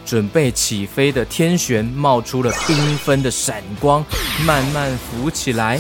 [0.04, 4.04] 准备起飞的天旋冒出了缤纷的闪光，
[4.44, 5.80] 慢慢浮起来。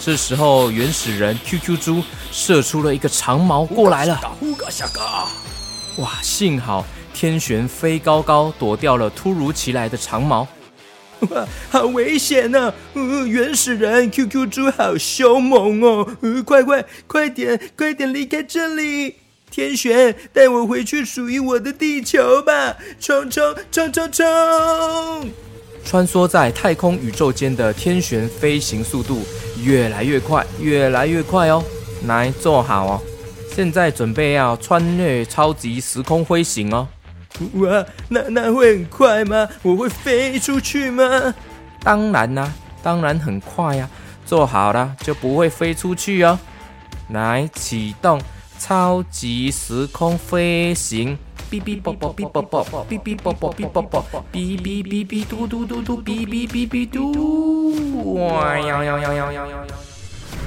[0.00, 4.20] 这时候，原始人 QQ 猪射出了一个长矛过来了。
[5.98, 10.44] 哇，幸好天玄飞高高躲掉了突如其来的长矛。
[11.70, 12.72] 好危险呢！
[12.94, 16.06] 呃，原始人 QQ 猪好凶猛哦！
[16.20, 19.16] 呃，快快快点，快点离开这里！
[19.50, 22.76] 天玄，带我回去属于我的地球吧！
[22.98, 25.30] 冲冲冲冲冲！
[25.84, 29.22] 穿梭在太空宇宙间的天璇飞行速度
[29.62, 31.62] 越来越快，越来越快哦！
[32.06, 33.02] 来坐好哦，
[33.54, 36.88] 现在准备要穿越超级时空飞行哦！
[37.54, 39.48] 哇，那那会很快吗？
[39.62, 41.34] 我会飞出去吗？
[41.82, 42.52] 当然啦，
[42.82, 43.88] 当然很快呀！
[44.24, 46.38] 做好了就不会飞出去哦。
[47.10, 48.20] 来启动
[48.58, 51.18] 超级时空飞行。
[51.50, 59.64] 哔哔啵啵哔啵啵，哔哔啵啵哔啵啵，哔哔哔哔嘟嘟嘟嘟，哔哔哔哔嘟，哇呀呀呀呀呀呀！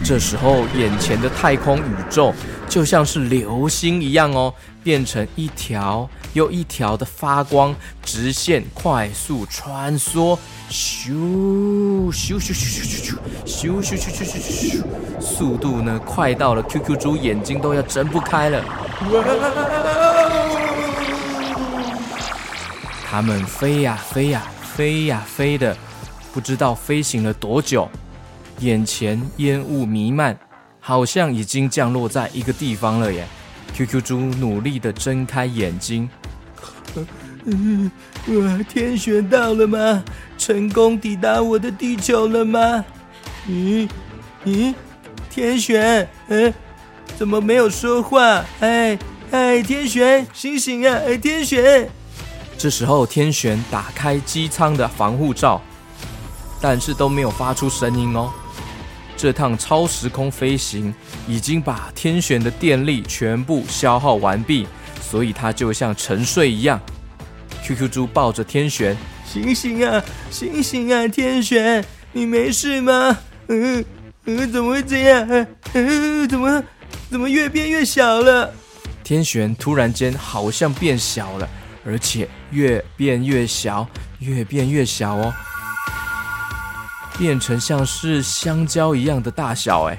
[0.03, 2.33] 这时候，眼前的太空宇宙
[2.67, 4.51] 就像是流星一样哦，
[4.85, 10.37] 变成一条又一条的发光直线，快速穿梭，
[10.69, 11.09] 咻
[12.11, 14.83] 咻咻咻咻咻咻咻咻咻咻咻，
[15.19, 18.63] 速度呢快到了 QQ 猪眼睛都要睁不开了。
[23.09, 25.75] 它们飞呀飞呀飞呀飞的，
[26.31, 27.89] 不知道飞行了多久。
[28.59, 30.37] 眼前烟雾弥漫，
[30.79, 33.27] 好像已经降落在一个地方了耶。
[33.75, 36.09] QQ 猪努力的睁开眼睛，
[37.43, 37.91] 嗯，
[38.27, 40.01] 哇，天选到了吗？
[40.37, 42.85] 成功抵达我的地球了吗？
[43.49, 43.89] 咦
[44.45, 44.73] 咦，
[45.29, 46.53] 天选，嗯，
[47.17, 48.45] 怎么没有说话？
[48.61, 48.97] 哎
[49.31, 50.97] 哎，天选，醒醒啊！
[51.05, 51.89] 哎，天选，
[52.57, 55.61] 这时候天璇打开机舱的防护罩，
[56.61, 58.31] 但是都没有发出声音哦。
[59.17, 60.93] 这趟超时空飞行
[61.27, 64.67] 已经把天璇的电力全部消耗完毕，
[65.01, 66.79] 所以它就像沉睡一样。
[67.63, 68.95] QQ 猪抱着天璇，
[69.25, 73.17] 醒醒啊，醒醒啊，天选，你没事吗？
[73.47, 73.83] 嗯
[74.25, 75.47] 嗯，怎么会这样？
[75.73, 76.63] 嗯，怎么
[77.09, 78.53] 怎么越变越小了？
[79.03, 81.49] 天璇突然间好像变小了，
[81.85, 83.87] 而且越变越小，
[84.19, 85.33] 越变越小哦，
[87.17, 89.97] 变成像是香蕉一样的大小哎。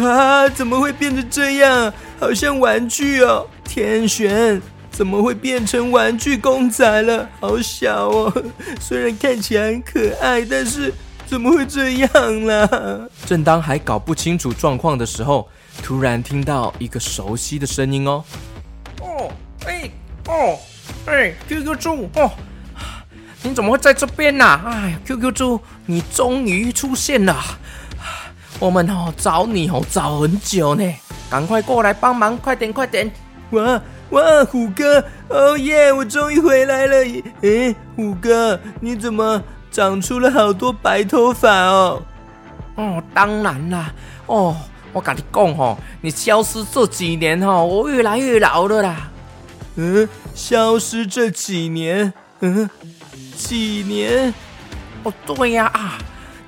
[0.00, 1.92] 哇，怎么会变成这样？
[2.18, 3.46] 好像玩具哦！
[3.64, 7.28] 天璇，怎么会变成玩具公仔了？
[7.40, 8.32] 好小哦！
[8.80, 10.92] 虽然看起来很可爱，但是
[11.26, 13.08] 怎么会这样啦？
[13.26, 15.46] 正当还搞不清楚状况的时候，
[15.82, 18.24] 突然听到一个熟悉的声音哦。
[19.02, 19.30] 哦，
[19.66, 19.90] 哎，
[20.28, 20.58] 哦，
[21.06, 22.30] 哎，QQ 猪，哦，
[23.46, 27.36] 你怎么会在这边呢、哎，QQ 猪，你终于出现了，
[28.58, 30.94] 我们哦找你哦找很久呢，
[31.28, 33.12] 赶快过来帮忙，快点快点！
[33.50, 33.80] 哇
[34.10, 35.92] 哇，虎哥，哦耶！
[35.92, 36.96] 我终于回来了！
[37.42, 42.02] 诶，虎哥，你怎么长出了好多白头发哦？
[42.76, 43.92] 哦，当然啦，
[44.24, 44.56] 哦，
[44.94, 49.10] 我跟你讲吼，你消失这几年吼，我越来越老了啦。
[49.76, 52.70] 嗯，消失这几年，嗯，
[53.36, 54.32] 几年？
[55.02, 55.98] 哦，对呀啊，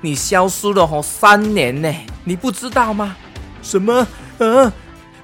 [0.01, 3.15] 你消失了吼三年呢，你不知道吗？
[3.61, 4.07] 什么？
[4.39, 4.73] 啊？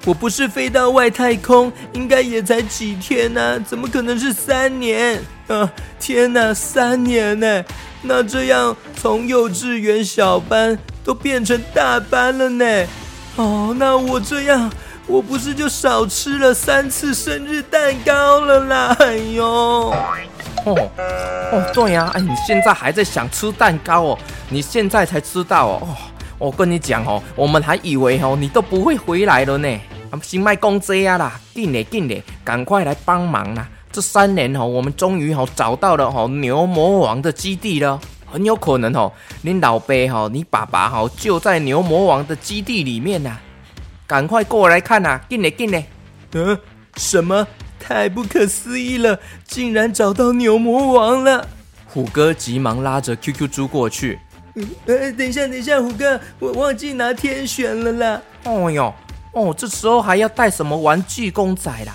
[0.05, 5.24] 我不是飞到外太空，应该也才几天呢、怎么可能是三年？
[5.47, 7.64] 啊，天哪，三年呢？
[8.01, 12.86] 那这样从幼稚园小班都变成大班了呢？
[13.38, 14.70] 哦，那我这样，
[15.07, 18.95] 我不是就少吃了三次生日蛋糕了啦？
[18.99, 19.93] 哎呦！
[20.66, 20.89] 哦
[21.51, 24.20] 哦，对呀、哎，你现在还在想吃蛋糕哦？
[24.49, 25.80] 你现在才知道哦？
[25.82, 25.95] 哦，
[26.38, 29.70] 我跟你讲哦，我们还以为哦你都不会回来了呢。
[30.10, 33.68] 啊，先卖公这呀啦，进嘞进嘞，赶快来帮忙啦！
[33.91, 37.99] 这三年哦，我们终于哦找到了哦牛魔王的基地了。
[38.32, 39.12] 很有可能哦，
[39.43, 43.38] 你老爸哈，你爸爸哈就在牛魔王的基地里面呐、
[44.08, 45.86] 赶快过来看呐、进嘞进嘞！
[46.34, 46.58] 嗯，
[46.95, 47.45] 什么？
[47.84, 49.20] 太不可思议了！
[49.46, 51.46] 竟然找到牛魔王了！
[51.86, 54.18] 虎哥急忙拉着 QQ 猪过去。
[54.86, 58.22] 呃，等一下，等一下，虎哥，我忘记拿天选了啦。
[58.46, 58.94] 哦哟，
[59.34, 61.94] 哦，这时候还要带什么玩具公仔啦？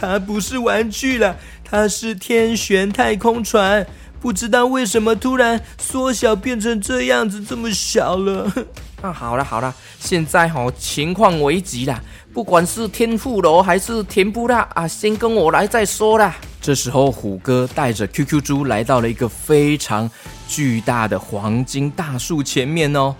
[0.00, 3.86] 它不是玩具啦，它是天选太空船。
[4.20, 8.52] 不知道为什么突然缩小变成这样子，这么小了。
[9.00, 16.36] 啊，好了好了，现在哈、情况危急啦，不管是天妇罗还是甜不辣啊，先跟我来再说啦。
[16.60, 20.08] 这时候，虎哥带着 QQ 猪来到了一个非常
[20.46, 23.14] 巨大的黄金大树前面哦。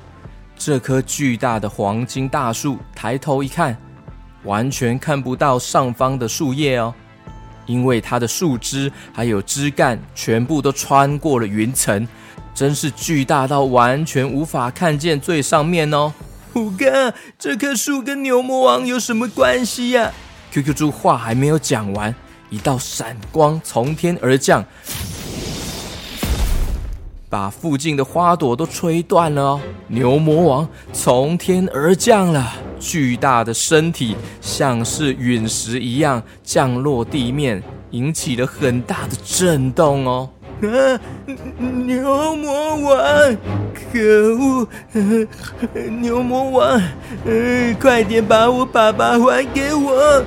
[0.56, 3.76] 这棵巨大的黄金大树，抬头一看，
[4.44, 6.94] 完全看不到上方的树叶哦，
[7.66, 12.06] 因为它的树枝还有枝干全部都穿过了云层，
[12.54, 16.12] 真是巨大到完全无法看见最上面哦。
[16.58, 20.12] 虎哥，这棵树跟牛魔王有什么关系呀、
[20.50, 22.12] QQ 猪话还没有讲完，
[22.50, 24.64] 一道闪光从天而降，
[27.30, 29.60] 把附近的花朵都吹断了哦。
[29.86, 40.28] 牛魔王从天而降了，巨大的身体像是陨石一样降落地面，引起了很大的震动哦。
[40.62, 40.98] 啊，
[41.84, 43.36] 牛魔王！
[43.92, 43.98] 可
[44.36, 44.66] 恶！
[46.00, 46.82] 牛魔王！
[47.24, 50.24] 呃，快点把我爸爸还给我！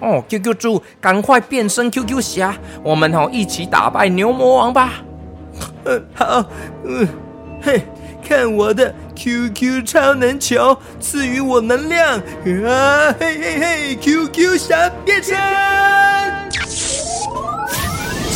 [0.00, 5.02] 哦，QQ 猪，赶快变身 QQ 侠，我们哦一起打败牛魔王吧！
[5.84, 6.44] 呃， 好，
[6.84, 7.06] 嗯、
[7.60, 7.82] 嘿，
[8.26, 12.16] 看我的 QQ 超能球赐予我能量
[12.66, 13.14] 啊！
[13.18, 15.36] 嘿嘿嘿，QQ 侠变身！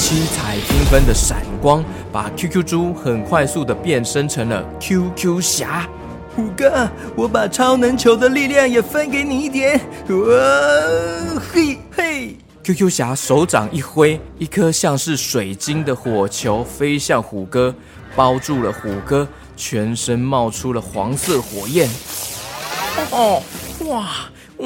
[0.07, 1.83] 七彩缤纷的闪光，
[2.13, 5.89] 把 QQ 猪很快速的变身成了 QQ 侠。
[6.37, 6.87] 虎哥，
[7.17, 9.81] 我把超能球的力量也分给你一点。
[10.09, 17.75] 哇，嘿嘿！QQ 侠手掌一挥，一颗像是水晶的火球飞向虎哥，
[18.15, 19.27] 包住了虎哥，
[19.57, 21.89] 全身冒出了黄色火焰。
[23.11, 23.43] 哦，
[23.87, 24.07] 哇，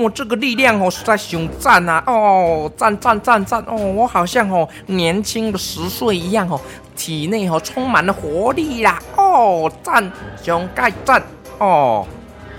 [0.01, 2.03] 我这个力量哦，实在熊赞啊！
[2.07, 3.75] 哦，赞赞赞赞哦！
[3.77, 6.61] 我好像哦年轻的十岁一样哦，
[6.97, 8.99] 体内哦充满了活力啦！
[9.17, 10.11] 哦，赞，
[10.43, 11.23] 熊盖赞
[11.59, 12.07] 哦！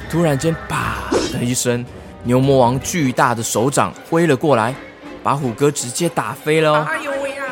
[0.09, 0.95] 突然间，啪
[1.31, 1.85] 的一声，
[2.23, 4.73] 牛魔王巨大的手掌挥了过来，
[5.23, 6.87] 把虎哥直接打飞了哦。
[6.89, 7.43] 哎呦喂呀！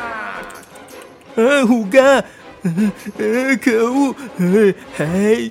[1.36, 2.24] 呃，虎哥，
[3.62, 4.16] 可恶！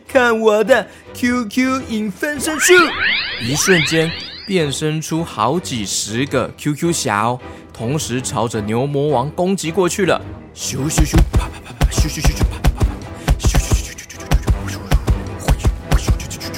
[0.06, 2.72] 看我的 QQ 影分身术！
[3.42, 4.10] 一瞬间，
[4.46, 7.38] 变身出好几十个 QQ 侠，
[7.72, 10.20] 同时朝着牛魔王攻击过去了。
[10.54, 12.96] 咻咻咻，啪啪啪啪，咻咻咻咻，啪啪啪啪，
[13.38, 14.22] 咻咻咻咻咻咻
[14.56, 14.78] 咻咻，
[15.98, 16.50] 咻咻咻咻，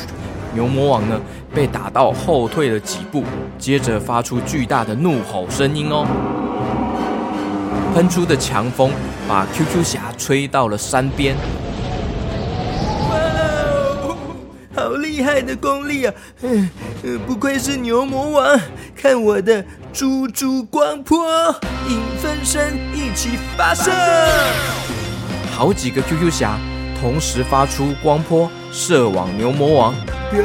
[0.54, 1.20] 牛魔王呢
[1.54, 3.24] 被打到后退了几步，
[3.58, 6.06] 接着发出巨大的怒吼声音哦。
[7.98, 8.92] 喷出的强风
[9.26, 11.36] 把 QQ 侠吹到了山边。
[14.72, 16.14] 好厉害的功力啊！
[16.42, 16.70] 嗯，
[17.02, 18.60] 呃不愧是牛魔王，
[18.94, 21.52] 看我的猪猪光波
[21.88, 23.90] 影分身一起发射！
[25.50, 26.56] 好几个 QQ 侠
[27.00, 29.92] 同时发出光波，射往牛魔王。
[30.34, 30.44] 耶，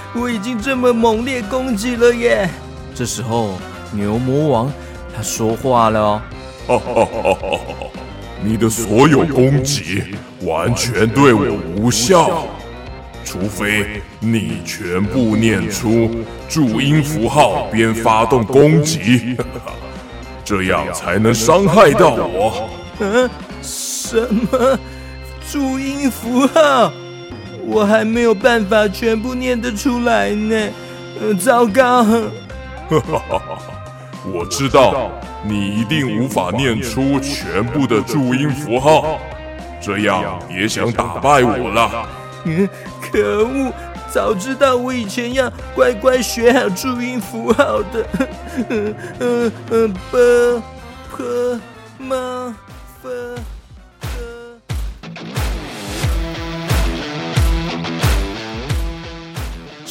[0.13, 2.49] 我已经这么猛烈攻击了耶！
[2.93, 3.57] 这时候，
[3.91, 4.71] 牛魔王
[5.15, 6.21] 他说话了哦。
[6.67, 7.87] 哈哈哈哈哈！
[8.43, 10.03] 你的所有攻击
[10.41, 11.45] 完全对我
[11.75, 12.45] 无效，
[13.23, 16.09] 除非你全部念出
[16.49, 19.37] 注音符号边发动攻击，
[20.43, 22.69] 这样才能伤害到我。
[22.99, 23.29] 嗯、
[23.61, 24.77] 什么
[25.49, 26.91] 注音符号？
[27.65, 30.69] 我还没有办法全部念得出来呢。
[31.21, 32.05] 呃，糟糕！
[34.33, 35.11] 我知道
[35.43, 39.19] 你一定无法念出全部的注音符号，
[39.81, 42.07] 这样别想打败我了。
[42.45, 42.67] 嗯，
[43.01, 43.71] 可恶！
[44.11, 48.05] 早知道我以前要乖乖学好注音符号的。
[48.69, 50.61] 嗯嗯嗯，b
[51.15, 51.59] p
[51.99, 52.53] m
[53.01, 53.09] f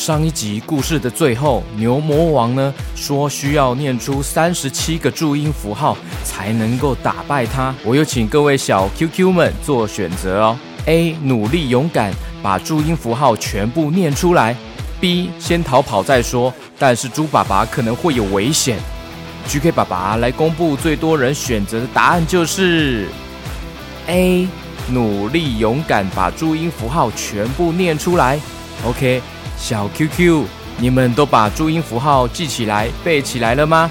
[0.01, 5.95] 上一集故事的最后，牛魔王呢说需要念出三十七个注音符号
[6.25, 7.75] 才能够打败他。
[7.85, 10.59] 我有请各位小 QQ 们做选择哦。
[10.87, 11.15] A.
[11.23, 14.57] 努力勇敢，把注音符号全部念出来。
[15.03, 15.29] B.
[15.39, 18.79] 先逃跑再说，但是猪爸爸可能会有危险。
[19.49, 23.07] GK 爸爸来公布最多人选择的答案就是
[24.07, 24.49] A.
[24.89, 28.41] 努力勇敢，把注音符号全部念出来。
[28.87, 29.21] OK。
[29.61, 30.45] 小 QQ，
[30.79, 33.91] 你们都把注音符号记起来、背起来了吗？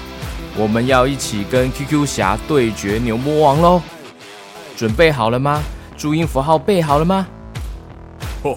[0.56, 3.80] 我们要一起跟 QQ 侠对决牛魔王喽！
[4.76, 5.62] 准备好了吗？
[5.96, 7.24] 注音符号背好了吗？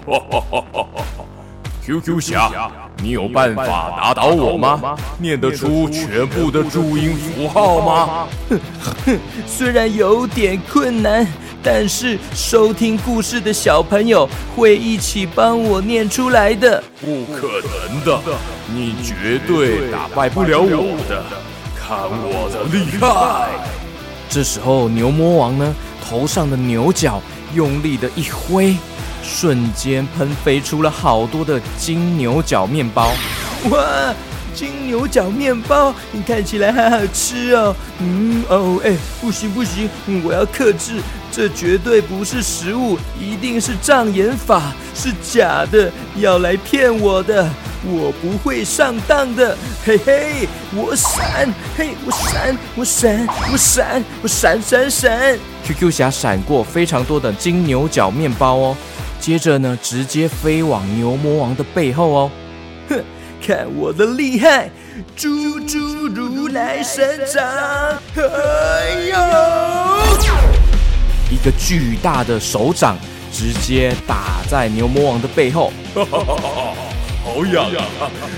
[1.86, 2.50] QQ 侠，
[2.98, 4.96] 你有办法打倒我吗？
[5.20, 8.28] 念得出全部的注音符号吗？
[8.50, 8.60] 哼
[9.06, 11.28] 哼 虽然有点困难，
[11.64, 16.84] 但是收听故事的小朋友会一起帮我念出来的。
[17.00, 18.20] 不可能的，
[18.68, 21.24] 你绝对打败不了我的。
[21.76, 23.50] 看我的厉害！
[24.30, 27.22] 这时候牛魔王呢，头上的牛角
[27.54, 28.76] 用力的一挥，
[29.22, 33.12] 瞬间喷飞出了好多的金牛角面包。
[33.70, 34.14] 哇，
[34.56, 37.76] 金牛角面包，你看起来好好吃哦。
[38.00, 41.02] 嗯哦，哎，不行不行，嗯我要克制，
[41.36, 47.50] 这绝对不是食物，一定是障眼法，是假的，要来骗我的。
[47.86, 55.40] 我不会上当的，嘿嘿，我闪，嘿，我闪，我闪，我闪，我闪闪闪。
[55.66, 58.78] QQ 侠闪过非常多的金牛角面包哦，
[59.20, 62.32] 接着呢，直接飞往牛魔王的背后哦。
[62.90, 63.04] 哼，
[63.46, 64.70] 看我的厉害！
[65.16, 67.44] 猪猪如来神掌，
[68.16, 70.43] 哎呦！
[71.34, 72.96] 一个巨大的手掌
[73.32, 75.74] 直接打在牛魔王的背后。
[75.96, 77.82] 好痒啊！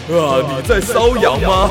[0.10, 1.70] 啊，你在瘙痒吗？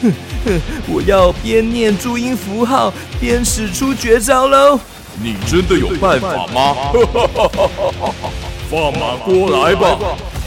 [0.88, 4.80] 我要边念注音符号边使出绝招喽！
[5.22, 6.74] 你真的有办法吗？
[8.70, 9.98] 放马过来吧！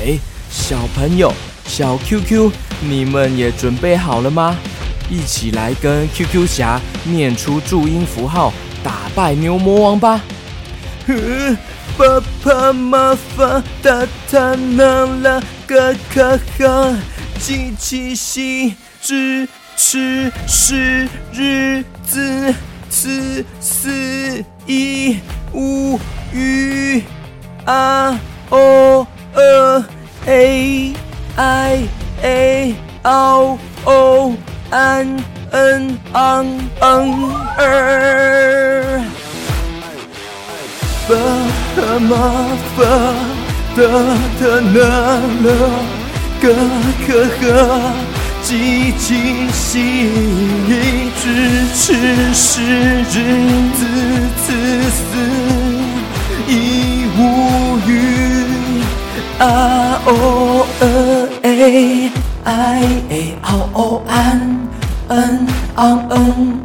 [0.04, 0.18] 哎，
[0.50, 1.32] 小朋友，
[1.66, 2.52] 小 QQ，
[2.82, 4.58] 你们也准备好了吗？
[5.10, 8.52] 一起来跟 QQ 侠念出注音符号，
[8.84, 10.22] 打败牛魔王吧！
[11.08, 11.58] 呃
[11.98, 15.76] 爸爸妈妈哒哒啦啦嘎
[16.14, 16.96] 嘎哈，
[17.40, 22.56] 机器西支持是日子
[22.90, 25.18] 四四一
[25.54, 26.00] 五
[26.32, 27.04] 鱼
[27.66, 28.20] 啊
[28.50, 29.84] 哦呃
[30.28, 30.94] a
[31.36, 31.84] i
[32.24, 34.34] a o o
[34.72, 35.20] an
[35.52, 36.47] n ang
[36.80, 37.12] ang
[37.60, 39.04] er。
[41.08, 41.16] 爸
[41.76, 42.12] 爸妈
[42.78, 42.80] 妈
[43.76, 43.80] 哒
[44.39, 44.41] 哒
[44.74, 44.80] 啦
[45.43, 45.47] 啦
[46.41, 46.47] 嘎
[47.06, 47.41] 嘎哈，
[48.41, 49.62] 机器西
[51.22, 51.24] 支
[51.76, 53.14] 持是日
[53.76, 53.80] 子
[54.38, 54.43] 次
[54.89, 54.99] 四
[56.47, 56.49] 一
[57.18, 57.20] 无
[57.88, 57.89] 语
[59.38, 59.41] 啊
[60.06, 60.10] 哦
[60.80, 60.84] 呃
[61.43, 62.10] a
[62.43, 62.47] i
[63.10, 64.70] a o o an
[65.12, 65.45] n
[65.76, 66.16] on n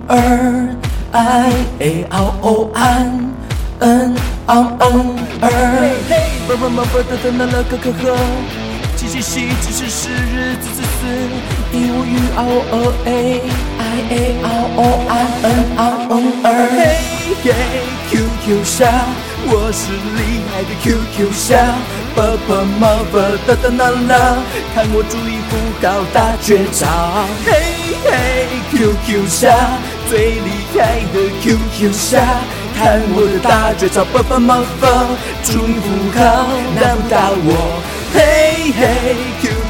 [0.07, 0.71] r
[1.11, 3.35] i a r o n
[3.81, 4.15] n
[4.47, 4.87] on n
[5.41, 6.13] r 嘿嘿，
[6.47, 8.17] 蹦蹦蹦蹦哒哒哒，乐呵呵呵呵，
[8.97, 11.03] 七七七七七七日，自自私，
[11.73, 12.41] 一五五二
[12.71, 12.75] 二
[13.05, 13.11] a
[13.79, 13.83] i
[14.15, 14.81] a r o
[15.11, 15.45] n n
[15.77, 16.81] on n r 嘿
[17.43, 17.47] 嘿
[18.11, 18.79] ，QQ 侠，
[19.49, 21.51] 我是厉害的 QQ 侠。
[22.17, 24.37] 爸爸妈妈哒哒啦啦，
[24.75, 25.53] 看我注意不
[25.85, 26.87] 到大绝招，
[27.45, 27.53] 嘿
[28.07, 29.55] 嘿 QQ 侠，
[30.09, 32.25] 最厉害的 QQ 侠。
[32.75, 34.89] 看我的大绝招，爸爸妈妈
[35.45, 36.25] 注意不考，
[36.75, 37.83] 难不倒我。
[38.15, 39.17] 嘿嘿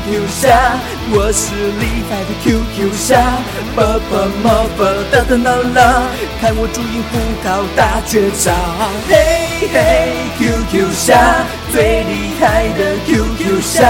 [0.07, 0.79] ，QQ 侠，
[1.11, 3.19] 我是厉害的 QQ 侠，
[3.75, 4.81] 爸爸妈妈
[5.11, 6.07] 哒哒啦啦，
[6.41, 8.53] 看我注音符号大绝招。
[9.09, 9.75] 嘿嘿
[10.39, 13.83] ，QQ 侠，最厉害的 QQ 侠，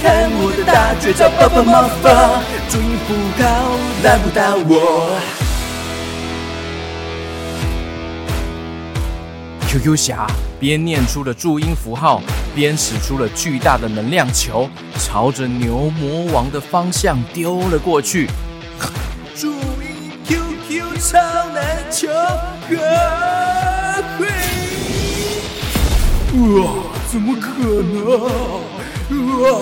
[0.00, 2.40] 看我的大绝招，爸爸妈妈
[2.70, 3.44] 注音符号
[4.04, 5.10] 难不到我。
[9.68, 10.26] QQ 侠
[10.58, 12.22] 边念出了注音符号，
[12.54, 18.28] 边使出了巨大的能量球，朝着牛魔王的方向丢了过去。
[19.34, 21.18] 注意 QQ 超
[21.50, 24.26] 难球，啊嘿！
[26.38, 26.72] 哇，
[27.10, 27.96] 怎么可能？
[29.42, 29.54] 哇！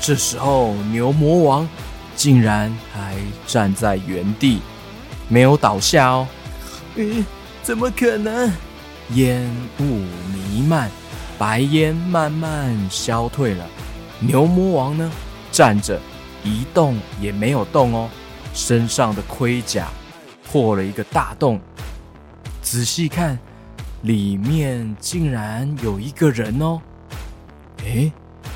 [0.00, 1.68] 这时候，牛魔王
[2.14, 4.60] 竟然还站在原地，
[5.28, 6.28] 没有倒下哦。
[6.96, 7.24] 诶，
[7.62, 8.52] 怎么可能？
[9.10, 9.48] 烟
[9.78, 10.90] 雾弥漫，
[11.38, 13.64] 白烟慢慢消退了。
[14.18, 15.10] 牛魔王呢，
[15.52, 16.00] 站着
[16.42, 18.08] 一动也没有动哦，
[18.52, 19.88] 身上的盔甲
[20.44, 21.60] 破了一个大洞。
[22.62, 23.38] 仔细看，
[24.02, 26.80] 里面竟然有一个人哦。
[27.84, 28.10] 诶，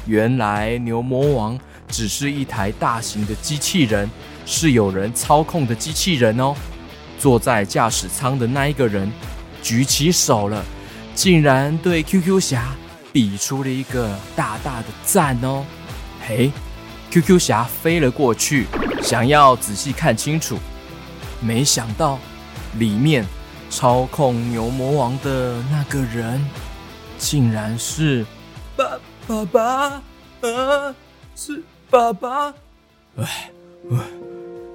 [0.07, 1.57] 原来牛魔王
[1.87, 4.11] 只是一台大型的机器人，
[4.53, 6.53] 是有人操控的机器人哦。
[7.21, 9.13] 坐在驾驶舱的那一个人
[9.63, 10.65] 举起手了，
[11.15, 12.75] 竟然对 QQ 侠
[13.13, 15.65] 比出了一个大大的赞哦。
[16.27, 16.51] 嘿
[17.13, 18.67] ，QQ 侠飞了过去，
[19.03, 20.59] 想要仔细看清楚，
[21.41, 22.19] 没想到
[22.79, 23.25] 里面
[23.69, 26.45] 操控牛魔王的那个人，
[27.19, 28.27] 竟然是
[28.77, 28.99] 爸
[29.29, 29.61] 爸爸
[30.49, 30.95] 啊，
[31.37, 32.55] 是爸爸。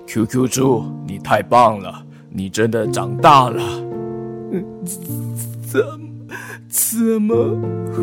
[0.08, 3.62] QQ 猪，你太棒了，你真的长大了。
[5.68, 5.82] 怎
[6.70, 7.36] 怎么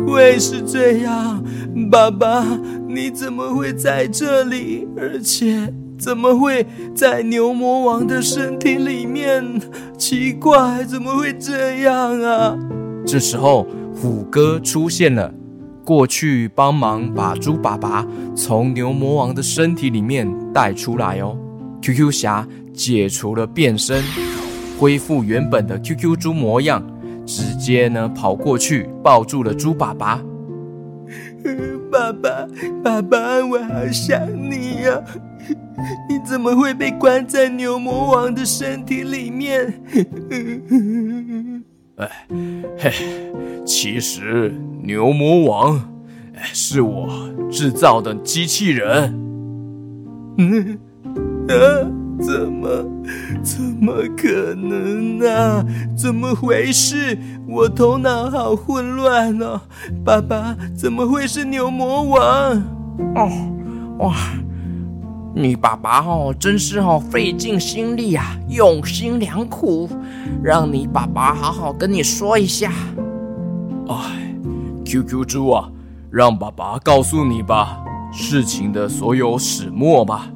[0.05, 1.43] 会是这样？
[1.89, 2.45] 爸爸，
[2.87, 4.87] 你怎么会在这里？
[4.97, 9.61] 而且怎么会在牛魔王的身体里面？
[9.97, 12.57] 奇怪，怎么会这样啊？
[13.05, 15.33] 这时候，虎哥出现了，
[15.83, 21.37] 过去帮忙把猪爸爸从牛魔王的身体里面带出来哦。
[21.83, 24.01] QQ 侠解除了变身，
[24.79, 26.81] 恢复原本的 QQ 猪模样，
[27.25, 30.23] 直接呢跑过去抱住了猪爸爸。
[31.91, 32.47] 爸爸，
[32.81, 34.17] 爸爸，我好想
[34.49, 35.03] 你呀、
[36.09, 39.73] 你怎么会被关在牛魔王的身体里面？
[42.79, 42.91] 嘿，
[43.65, 45.77] 其实牛魔王
[46.33, 49.13] 哎是我制造的机器人。
[50.37, 50.79] 嗯，
[51.49, 51.55] 啊，
[52.21, 52.69] 怎么，
[53.43, 55.65] 怎么可能啊？
[55.95, 57.17] 怎么回事？
[57.47, 59.59] 我头脑好混乱哦！
[60.05, 62.21] 爸爸，怎么会是牛魔王？
[63.15, 63.29] 哦，
[63.99, 64.15] 哇，
[65.35, 69.89] 你爸爸哦，真是哦费尽心力啊，用心良苦，
[70.41, 72.71] 让你爸爸好好跟你说一下。
[73.89, 74.35] 哎
[74.85, 75.69] ，QQ 猪啊，
[76.09, 77.83] 让爸爸告诉你吧，
[78.13, 80.29] 事情的所有始末吧。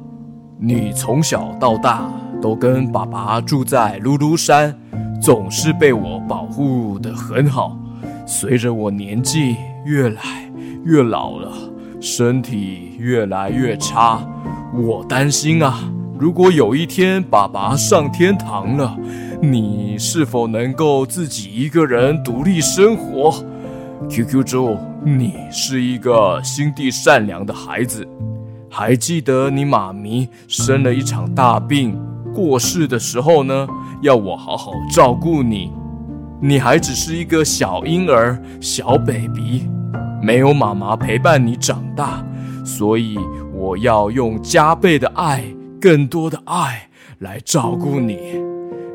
[0.60, 4.76] 你从小到大都跟爸爸住在噜噜山，
[5.22, 7.78] 总是被我保护得很好。
[8.26, 10.52] 随着我年纪越来
[10.84, 11.52] 越老了，
[12.00, 14.20] 身体越来越差，
[14.74, 15.78] 我担心啊，
[16.18, 18.98] 如果有一天爸爸上天堂了，
[19.40, 23.32] 你是否能够自己一个人独立生活
[24.10, 28.04] ？QQ 猪，你是一个心地善良的孩子。
[28.78, 32.00] 还记得你妈咪生了一场大病，
[32.32, 33.66] 过世的时候呢，
[34.02, 35.72] 要我好好照顾你。
[36.40, 39.68] 你还只是一个小婴儿，小 baby，
[40.22, 42.24] 没有妈妈陪伴你长大，
[42.64, 43.18] 所以
[43.52, 45.42] 我要用加倍的爱，
[45.80, 48.16] 更多的爱来照顾你。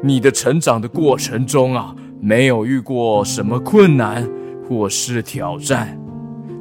[0.01, 4.25] 你的成长的过程中啊，没有遇过什么困难
[4.65, 5.99] 或是挑战，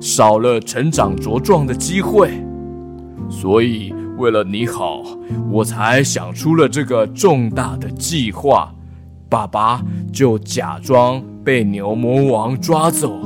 [0.00, 2.44] 少了成长茁壮的机会。
[3.32, 5.02] 所以，为了你好，
[5.50, 8.72] 我才想出了这个重大的计划。
[9.28, 13.18] 爸爸就假装被牛魔王抓走，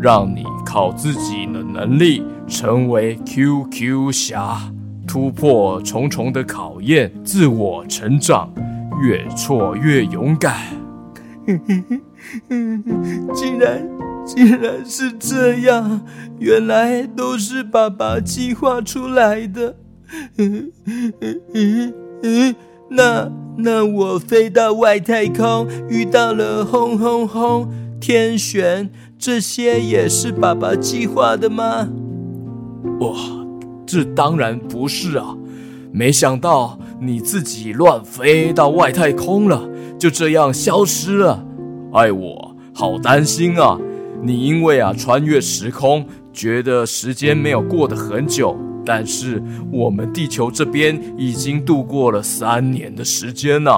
[0.00, 4.56] 让你靠自己的能力成为 QQ 侠，
[5.06, 8.48] 突破重重的考验，自我成长，
[9.02, 10.56] 越挫越勇敢。
[13.34, 13.84] 竟然，
[14.34, 16.02] 竟然是这样！
[16.38, 19.74] 原来都是爸爸计划出来的。
[20.38, 20.70] 嗯
[21.52, 22.54] 嗯嗯，
[22.90, 23.28] 那
[23.58, 27.68] 那我飞到外太空，遇到了轰轰轰、
[28.00, 31.88] 天旋，这些也是爸爸计划的吗？
[33.00, 33.16] 哇，
[33.84, 35.36] 这当然不是啊！
[35.92, 39.68] 没想到你自己乱飞到外太空了，
[39.98, 41.44] 就这样消失了。
[41.92, 43.76] 爱我，好担心啊！
[44.22, 49.42] 你因为啊穿越时空，觉得时间没有过得很久，但是
[49.72, 53.70] 我们地球这边已经度过了三年的时间呢。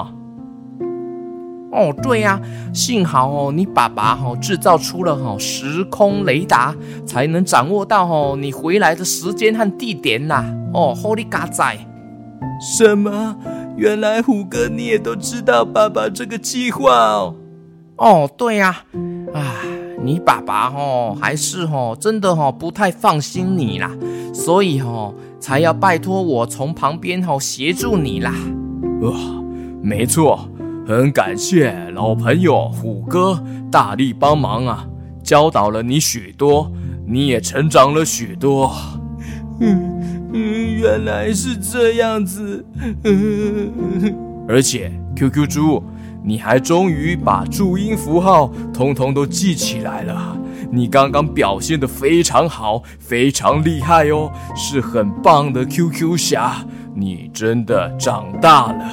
[1.70, 2.38] 哦，对呀，
[2.74, 6.74] 幸好哦，你爸爸哦制造出了哈时空雷达，
[7.06, 10.44] 才能掌握到哦你回来的时间和地点呐。
[10.74, 11.78] 哦，Holy God 在！
[12.76, 13.36] 什么？
[13.76, 17.34] 原来虎哥你也都知道爸爸这个计划哦？
[17.96, 18.84] 哦，对呀，
[19.32, 19.56] 啊，
[20.02, 23.90] 你爸爸哦，还是哦，真的哦，不太放心你啦，
[24.34, 28.34] 所以哦，才要拜托我从旁边哦协助你啦。
[29.02, 29.12] 哇，
[29.80, 30.48] 没错，
[30.86, 34.86] 很感谢老朋友虎哥大力帮忙啊，
[35.22, 36.70] 教导了你许多，
[37.06, 38.72] 你也成长了许多。
[39.60, 42.64] 嗯嗯，原来是这样子。
[44.48, 45.82] 而且 QQ 猪。
[46.24, 50.38] 你还终于把注音符号通通都记起来了，
[50.70, 56.64] 你刚刚表现的非常好，非常厉害哦，是很棒的 QQ 侠，
[56.94, 58.84] 你真的长大了。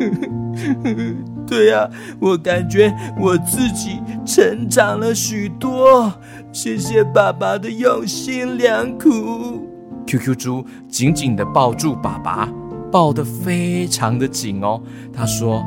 [1.46, 6.12] 对呀，我感觉我自己成长了许多，
[6.52, 9.68] 谢谢爸爸的用心良苦。
[10.06, 12.48] QQ 猪紧紧地抱住爸爸，
[12.90, 14.80] 抱得非常的紧哦，
[15.12, 15.62] 他说。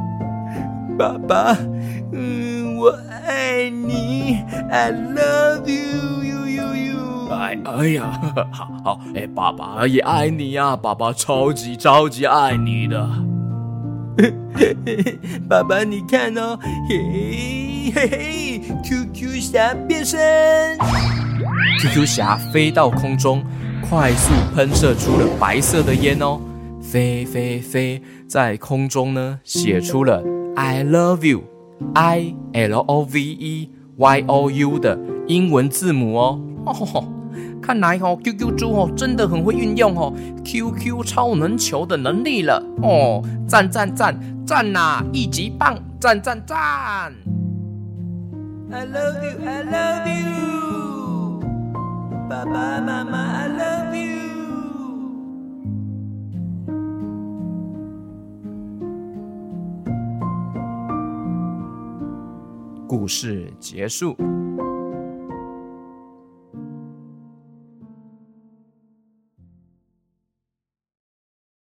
[0.98, 1.58] 爸爸，
[2.14, 2.90] 嗯，我
[3.28, 4.38] 爱你
[4.70, 7.30] ，I love you, you, you, you。
[7.32, 8.22] 哎，哎呀，
[8.52, 13.10] 好好，哎，爸爸也爱你呀，爸爸超级超级爱你的。
[15.50, 20.78] 爸爸，你看哦，嘿嘿嘿，QQ 侠变身
[21.82, 23.44] ，QQ 侠飞到空中，
[23.90, 26.40] 快速喷射出了白色的烟哦，
[26.82, 30.24] 飞飞飞，在空中呢，写出了。
[30.56, 31.44] I love you,
[31.94, 34.98] I L O V E Y O U 的
[35.28, 36.40] 英文字母哦。
[36.66, 37.04] 哦，
[37.62, 43.22] 看来哦，QQ 猪哦，真的很会运用哦，QQ 超能球的能力了哦。
[43.48, 45.78] 赞赞赞赞呐，一级棒！
[46.00, 47.14] 赞赞赞
[48.72, 51.40] ！I love you, I love you，
[52.30, 54.35] 爸爸妈妈，I love you。
[62.88, 64.16] 故事结束。